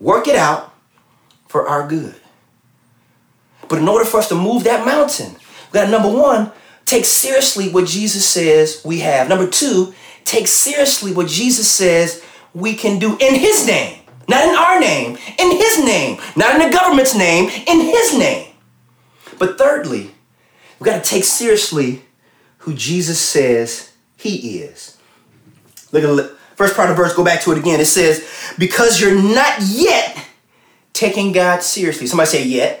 work 0.00 0.28
it 0.28 0.36
out 0.36 0.72
for 1.48 1.68
our 1.68 1.86
good. 1.86 2.14
But 3.72 3.80
in 3.80 3.88
order 3.88 4.04
for 4.04 4.18
us 4.18 4.28
to 4.28 4.34
move 4.34 4.64
that 4.64 4.84
mountain, 4.84 5.32
we 5.32 5.80
got 5.80 5.88
number 5.88 6.10
one, 6.10 6.52
take 6.84 7.06
seriously 7.06 7.70
what 7.70 7.86
Jesus 7.86 8.28
says 8.28 8.82
we 8.84 8.98
have. 8.98 9.30
Number 9.30 9.48
two, 9.48 9.94
take 10.26 10.46
seriously 10.46 11.10
what 11.14 11.26
Jesus 11.26 11.70
says 11.70 12.22
we 12.52 12.74
can 12.74 12.98
do 12.98 13.16
in 13.18 13.34
His 13.34 13.66
name. 13.66 14.00
Not 14.28 14.46
in 14.46 14.54
our 14.54 14.78
name, 14.78 15.16
in 15.38 15.52
His 15.52 15.82
name. 15.82 16.20
Not 16.36 16.60
in 16.60 16.68
the 16.68 16.76
government's 16.76 17.16
name, 17.16 17.48
in 17.66 17.80
His 17.80 18.18
name. 18.18 18.52
But 19.38 19.56
thirdly, 19.56 20.10
we 20.78 20.84
got 20.84 21.02
to 21.02 21.10
take 21.10 21.24
seriously 21.24 22.02
who 22.58 22.74
Jesus 22.74 23.18
says 23.18 23.90
he 24.18 24.58
is. 24.58 24.98
Look 25.92 26.04
at 26.04 26.14
the 26.14 26.36
first 26.56 26.76
part 26.76 26.90
of 26.90 26.96
the 26.96 27.02
verse, 27.02 27.16
go 27.16 27.24
back 27.24 27.40
to 27.44 27.52
it 27.52 27.58
again. 27.58 27.80
It 27.80 27.86
says, 27.86 28.54
Because 28.58 29.00
you're 29.00 29.18
not 29.18 29.62
yet 29.62 30.26
taking 30.92 31.32
God 31.32 31.62
seriously. 31.62 32.06
Somebody 32.06 32.28
say, 32.28 32.44
Yet. 32.44 32.80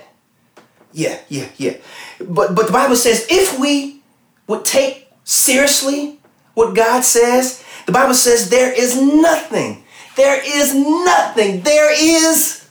Yeah, 0.92 1.18
yeah, 1.28 1.48
yeah. 1.56 1.76
But, 2.18 2.54
but 2.54 2.66
the 2.66 2.72
Bible 2.72 2.96
says, 2.96 3.26
if 3.30 3.58
we 3.58 4.02
would 4.46 4.64
take 4.64 5.08
seriously 5.24 6.18
what 6.54 6.74
God 6.74 7.02
says, 7.04 7.64
the 7.86 7.92
Bible 7.92 8.14
says, 8.14 8.50
there 8.50 8.72
is 8.72 9.00
nothing, 9.00 9.84
there 10.16 10.40
is 10.44 10.74
nothing, 10.74 11.62
there 11.62 11.92
is 11.92 12.68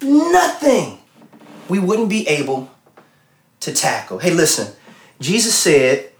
nothing 0.00 0.98
we 1.68 1.78
wouldn't 1.78 2.08
be 2.08 2.26
able 2.28 2.70
to 3.60 3.72
tackle. 3.72 4.18
Hey, 4.18 4.32
listen, 4.32 4.74
Jesus 5.20 5.56
said, 5.56 6.10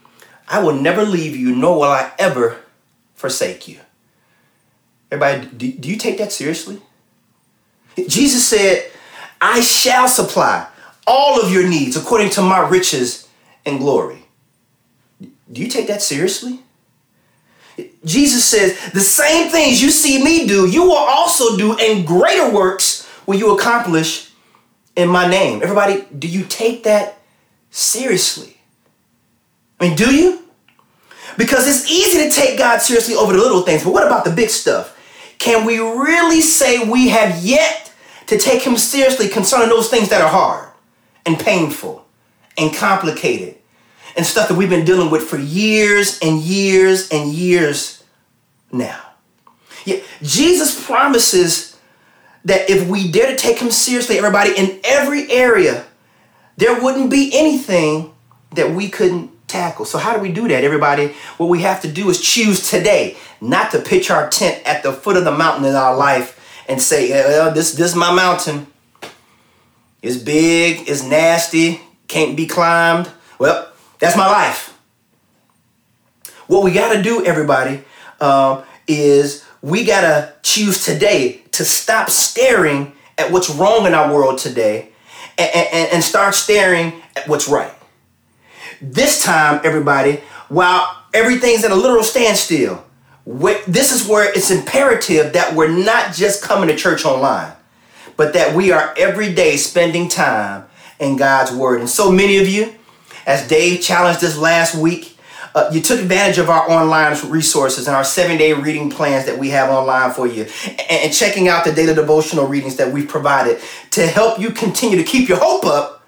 I 0.49 0.63
will 0.63 0.75
never 0.75 1.05
leave 1.05 1.37
you, 1.37 1.55
nor 1.55 1.77
will 1.77 1.85
I 1.85 2.13
ever 2.19 2.59
forsake 3.15 3.69
you. 3.69 3.79
Everybody, 5.11 5.47
do, 5.57 5.73
do 5.73 5.89
you 5.89 5.97
take 5.97 6.19
that 6.19 6.33
seriously? 6.33 6.81
Jesus 8.09 8.47
said, 8.47 8.91
I 9.41 9.61
shall 9.61 10.09
supply 10.09 10.67
all 11.07 11.41
of 11.41 11.53
your 11.53 11.69
needs 11.69 11.97
according 11.97 12.31
to 12.31 12.43
my 12.43 12.67
riches 12.67 13.29
and 13.67 13.79
glory. 13.79 14.25
Do 15.21 15.61
you 15.61 15.69
take 15.69 15.87
that 15.89 16.03
seriously? 16.03 16.61
Jesus 18.05 18.45
says, 18.45 18.79
the 18.93 19.01
same 19.01 19.51
things 19.51 19.83
you 19.83 19.91
see 19.91 20.23
me 20.23 20.47
do, 20.47 20.69
you 20.69 20.83
will 20.83 20.97
also 20.97 21.57
do, 21.57 21.77
and 21.79 22.07
greater 22.07 22.51
works 22.51 23.09
will 23.27 23.37
you 23.37 23.57
accomplish 23.57 24.31
in 24.97 25.09
my 25.09 25.29
name. 25.29 25.63
Everybody, 25.63 26.05
do 26.17 26.29
you 26.29 26.45
take 26.45 26.85
that 26.85 27.19
seriously? 27.71 28.59
I 29.81 29.89
mean, 29.89 29.97
do 29.97 30.15
you? 30.15 30.45
Because 31.37 31.69
it's 31.69 31.91
easy 31.91 32.29
to 32.29 32.31
take 32.31 32.59
God 32.59 32.81
seriously 32.81 33.15
over 33.17 33.33
the 33.33 33.39
little 33.39 33.63
things, 33.63 33.83
but 33.83 33.93
what 33.93 34.07
about 34.07 34.25
the 34.25 34.31
big 34.31 34.51
stuff? 34.51 34.97
Can 35.39 35.67
we 35.67 35.79
really 35.79 36.41
say 36.41 36.89
we 36.89 37.09
have 37.09 37.45
yet 37.45 37.93
to 38.29 38.39
take 38.39 38.63
Him 38.63 38.77
seriously 38.77 39.29
concerning 39.29 39.69
those 39.69 39.89
things 39.89 40.09
that 40.11 40.23
are 40.23 40.31
hard 40.31 40.69
and 41.27 41.39
painful 41.39 42.07
and 42.57 42.75
complicated 42.75 43.57
and 44.17 44.25
stuff 44.25 44.49
that 44.49 44.55
we've 44.55 44.71
been 44.71 44.85
dealing 44.85 45.11
with 45.11 45.23
for 45.23 45.39
years 45.39 46.19
and 46.21 46.41
years 46.41 47.09
and 47.11 47.33
years 47.33 48.05
now? 48.71 49.01
Yeah, 49.85 50.01
Jesus 50.23 50.85
promises 50.85 51.77
that 52.45 52.69
if 52.71 52.89
we 52.89 53.11
dare 53.11 53.31
to 53.31 53.37
take 53.37 53.59
Him 53.59 53.71
seriously, 53.71 54.19
everybody, 54.19 54.53
in 54.57 54.81
every 54.85 55.31
area, 55.31 55.85
there 56.57 56.81
wouldn't 56.81 57.11
be 57.11 57.31
anything 57.35 58.15
that 58.53 58.71
we 58.71 58.89
couldn't 58.89 59.31
tackle. 59.49 59.85
So, 59.85 59.99
how 59.99 60.15
do 60.15 60.21
we 60.21 60.33
do 60.33 60.49
that, 60.49 60.65
everybody? 60.65 61.15
What 61.37 61.49
we 61.49 61.63
have 61.63 61.83
to 61.83 61.91
do 61.91 62.09
is 62.11 62.21
choose 62.21 62.69
today 62.69 63.17
not 63.41 63.71
to 63.73 63.81
pitch 63.81 64.11
our 64.11 64.29
tent 64.29 64.63
at 64.67 64.83
the 64.83 64.93
foot 64.93 65.17
of 65.17 65.25
the 65.25 65.33
mountain 65.33 65.65
in 65.65 65.75
our 65.75 65.97
life 65.97 66.41
and 66.69 66.81
say, 66.81 67.11
well, 67.11 67.53
this, 67.53 67.73
this 67.75 67.91
is 67.91 67.97
my 67.97 68.13
mountain. 68.13 68.67
It's 70.05 70.19
big, 70.19 70.87
it's 70.87 71.03
nasty, 71.03 71.81
can't 72.09 72.37
be 72.37 72.47
climbed. 72.47 73.11
Well, 73.39 73.73
that's 73.99 74.19
my 74.19 74.27
life. 74.27 74.79
What 76.47 76.63
we 76.63 76.73
got 76.73 76.93
to 76.93 77.03
do, 77.03 77.25
everybody, 77.25 77.83
um, 78.21 78.65
is 78.87 79.47
we 79.63 79.83
got 79.83 80.03
to 80.03 80.35
choose 80.43 80.85
today 80.85 81.41
to 81.53 81.65
stop 81.65 82.11
staring 82.11 82.93
at 83.17 83.33
what's 83.33 83.49
wrong 83.49 83.87
in 83.87 83.95
our 83.95 84.13
world 84.13 84.37
today 84.37 84.91
and, 85.39 85.51
and, 85.55 85.93
and 85.95 86.05
start 86.05 86.35
staring 86.35 86.93
at 87.17 87.27
what's 87.27 87.49
right. 87.49 87.73
This 88.83 89.25
time, 89.25 89.63
everybody, 89.65 90.21
while 90.51 91.03
everything's 91.15 91.65
at 91.65 91.71
a 91.71 91.75
literal 91.75 92.05
standstill, 92.05 92.85
this 93.25 93.91
is 93.91 94.07
where 94.07 94.31
it's 94.31 94.51
imperative 94.51 95.33
that 95.33 95.55
we're 95.55 95.75
not 95.75 96.13
just 96.13 96.43
coming 96.43 96.69
to 96.69 96.77
church 96.77 97.07
online, 97.07 97.55
but 98.17 98.33
that 98.35 98.55
we 98.55 98.73
are 98.73 98.95
every 98.97 99.33
day 99.33 99.57
spending 99.57 100.09
time 100.09 100.67
in 100.99 101.17
God's 101.17 101.53
Word. 101.53 101.81
And 101.81 101.89
so 101.89 102.11
many 102.11 102.39
of 102.39 102.49
you, 102.49 102.75
as 103.27 103.47
Dave 103.49 103.81
challenged 103.81 104.23
us 104.25 104.37
last 104.37 104.75
week, 104.75 105.17
uh, 105.55 105.71
you 105.73 105.81
took 105.81 106.01
advantage 106.01 106.39
of 106.39 106.51
our 106.51 106.69
online 106.69 107.17
resources 107.31 107.87
and 107.87 107.95
our 107.95 108.03
seven 108.03 108.37
day 108.37 108.53
reading 108.53 108.91
plans 108.91 109.25
that 109.27 109.39
we 109.39 109.51
have 109.51 109.71
online 109.71 110.11
for 110.11 110.27
you, 110.27 110.47
and, 110.67 110.81
and 110.91 111.13
checking 111.13 111.49
out 111.49 111.65
the 111.65 111.73
daily 111.73 111.95
devotional 111.95 112.47
readings 112.47 112.77
that 112.77 112.93
we've 112.93 113.09
provided 113.09 113.61
to 113.91 114.07
help 114.07 114.41
you 114.41 114.51
continue 114.51 114.97
to 114.97 115.05
keep 115.05 115.29
your 115.29 115.39
hope 115.39 115.65
up 115.65 116.05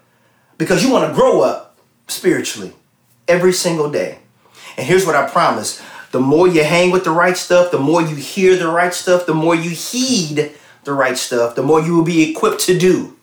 because 0.58 0.82
you 0.82 0.90
want 0.90 1.08
to 1.08 1.14
grow 1.14 1.42
up 1.42 1.78
spiritually 2.08 2.72
every 3.28 3.52
single 3.52 3.90
day. 3.90 4.18
And 4.76 4.86
here's 4.86 5.06
what 5.06 5.14
I 5.14 5.28
promise 5.28 5.80
the 6.10 6.20
more 6.20 6.48
you 6.48 6.64
hang 6.64 6.90
with 6.90 7.04
the 7.04 7.10
right 7.10 7.36
stuff, 7.36 7.70
the 7.70 7.78
more 7.78 8.00
you 8.00 8.16
hear 8.16 8.56
the 8.56 8.68
right 8.68 8.94
stuff, 8.94 9.26
the 9.26 9.34
more 9.34 9.54
you 9.54 9.70
heed 9.70 10.52
the 10.86 10.94
right 10.94 11.18
stuff, 11.18 11.54
the 11.54 11.62
more 11.62 11.80
you 11.80 11.96
will 11.96 12.04
be 12.04 12.30
equipped 12.30 12.60
to 12.60 12.78
do 12.78 13.16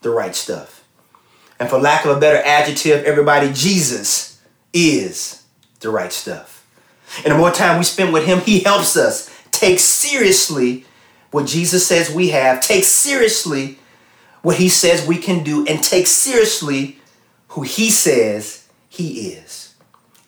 the 0.00 0.10
right 0.10 0.34
stuff. 0.34 0.84
And 1.60 1.68
for 1.68 1.78
lack 1.78 2.04
of 2.04 2.16
a 2.16 2.20
better 2.20 2.42
adjective, 2.44 3.04
everybody, 3.04 3.52
Jesus 3.52 4.40
is 4.72 5.44
the 5.80 5.90
right 5.90 6.12
stuff. 6.12 6.66
And 7.24 7.34
the 7.34 7.38
more 7.38 7.50
time 7.50 7.78
we 7.78 7.84
spend 7.84 8.12
with 8.12 8.24
Him, 8.24 8.40
He 8.40 8.60
helps 8.60 8.96
us 8.96 9.30
take 9.52 9.78
seriously 9.78 10.86
what 11.30 11.46
Jesus 11.46 11.86
says 11.86 12.10
we 12.10 12.30
have, 12.30 12.62
take 12.62 12.84
seriously 12.84 13.78
what 14.42 14.56
He 14.56 14.68
says 14.68 15.06
we 15.06 15.18
can 15.18 15.44
do, 15.44 15.66
and 15.66 15.82
take 15.82 16.06
seriously 16.06 17.00
who 17.48 17.62
He 17.62 17.90
says 17.90 18.66
He 18.88 19.32
is. 19.32 19.74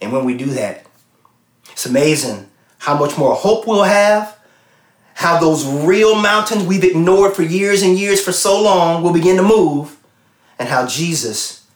And 0.00 0.12
when 0.12 0.24
we 0.24 0.36
do 0.36 0.46
that, 0.46 0.84
it's 1.70 1.86
amazing 1.86 2.50
how 2.78 2.98
much 2.98 3.16
more 3.16 3.34
hope 3.34 3.66
we'll 3.66 3.84
have, 3.84 4.36
how 5.20 5.38
those 5.38 5.66
real 5.66 6.14
mountains 6.14 6.64
we've 6.64 6.82
ignored 6.82 7.34
for 7.34 7.42
years 7.42 7.82
and 7.82 7.98
years 7.98 8.24
for 8.24 8.32
so 8.32 8.58
long 8.58 9.02
will 9.02 9.12
begin 9.12 9.36
to 9.36 9.42
move, 9.42 9.98
and 10.58 10.66
how 10.66 10.86
Jesus 10.86 11.66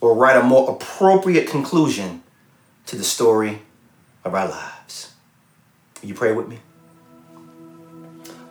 will 0.00 0.14
write 0.14 0.36
a 0.36 0.42
more 0.44 0.70
appropriate 0.70 1.48
conclusion 1.48 2.22
to 2.86 2.94
the 2.94 3.02
story 3.02 3.58
of 4.22 4.32
our 4.32 4.48
lives. 4.48 5.12
Will 6.00 6.10
you 6.10 6.14
pray 6.14 6.30
with 6.34 6.46
me? 6.46 6.60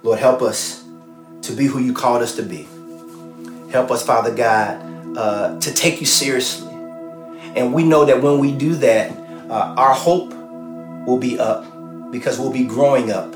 Lord, 0.03 0.19
help 0.19 0.41
us 0.41 0.83
to 1.43 1.53
be 1.53 1.67
who 1.67 1.79
you 1.79 1.93
called 1.93 2.21
us 2.21 2.35
to 2.35 2.43
be. 2.43 2.67
Help 3.71 3.91
us, 3.91 4.05
Father 4.05 4.35
God, 4.35 5.17
uh, 5.17 5.57
to 5.61 5.73
take 5.73 6.01
you 6.01 6.05
seriously. 6.05 6.73
And 7.55 7.73
we 7.73 7.85
know 7.85 8.03
that 8.03 8.21
when 8.21 8.39
we 8.39 8.51
do 8.51 8.75
that, 8.75 9.09
uh, 9.49 9.75
our 9.77 9.93
hope 9.93 10.33
will 11.07 11.17
be 11.17 11.39
up 11.39 11.63
because 12.11 12.37
we'll 12.37 12.51
be 12.51 12.65
growing 12.65 13.09
up 13.09 13.33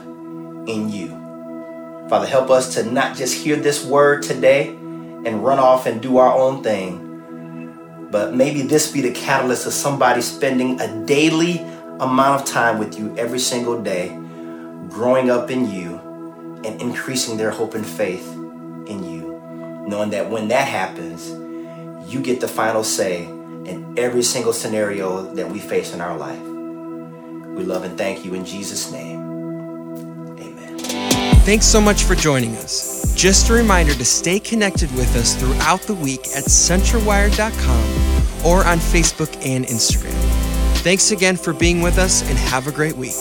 in 0.67 0.89
you. 0.89 1.09
Father, 2.09 2.27
help 2.27 2.49
us 2.49 2.75
to 2.75 2.83
not 2.83 3.17
just 3.17 3.33
hear 3.43 3.55
this 3.55 3.85
word 3.85 4.23
today 4.23 4.69
and 4.69 5.43
run 5.43 5.59
off 5.59 5.85
and 5.85 6.01
do 6.01 6.17
our 6.17 6.33
own 6.33 6.63
thing, 6.63 8.07
but 8.11 8.33
maybe 8.33 8.61
this 8.61 8.91
be 8.91 9.01
the 9.01 9.11
catalyst 9.11 9.65
of 9.67 9.73
somebody 9.73 10.21
spending 10.21 10.79
a 10.79 11.05
daily 11.05 11.59
amount 11.99 12.41
of 12.41 12.47
time 12.47 12.77
with 12.77 12.97
you 12.97 13.15
every 13.17 13.39
single 13.39 13.81
day, 13.81 14.09
growing 14.89 15.29
up 15.29 15.51
in 15.51 15.69
you 15.69 15.99
and 16.63 16.81
increasing 16.81 17.37
their 17.37 17.51
hope 17.51 17.73
and 17.73 17.85
faith 17.85 18.27
in 18.87 19.03
you. 19.03 19.27
Knowing 19.87 20.09
that 20.11 20.29
when 20.29 20.47
that 20.47 20.67
happens, 20.67 21.29
you 22.11 22.21
get 22.21 22.39
the 22.39 22.47
final 22.47 22.83
say 22.83 23.25
in 23.25 23.95
every 23.97 24.23
single 24.23 24.53
scenario 24.53 25.33
that 25.33 25.49
we 25.49 25.59
face 25.59 25.93
in 25.93 25.99
our 25.99 26.17
life. 26.17 26.41
We 26.41 27.63
love 27.63 27.83
and 27.83 27.97
thank 27.97 28.23
you 28.23 28.33
in 28.33 28.45
Jesus' 28.45 28.91
name. 28.91 29.16
Thanks 31.47 31.65
so 31.65 31.79
much 31.79 32.03
for 32.03 32.13
joining 32.13 32.57
us. 32.57 33.15
Just 33.15 33.49
a 33.49 33.53
reminder 33.53 33.93
to 33.93 34.03
stay 34.03 34.37
connected 34.37 34.93
with 34.97 35.15
us 35.15 35.33
throughout 35.33 35.79
the 35.83 35.93
week 35.93 36.27
at 36.35 36.43
centralwired.com 36.43 38.45
or 38.45 38.65
on 38.65 38.79
Facebook 38.79 39.33
and 39.45 39.65
Instagram. 39.65 40.11
Thanks 40.79 41.11
again 41.11 41.37
for 41.37 41.53
being 41.53 41.81
with 41.81 41.99
us 41.99 42.21
and 42.27 42.37
have 42.37 42.67
a 42.67 42.71
great 42.73 42.97
week. 42.97 43.15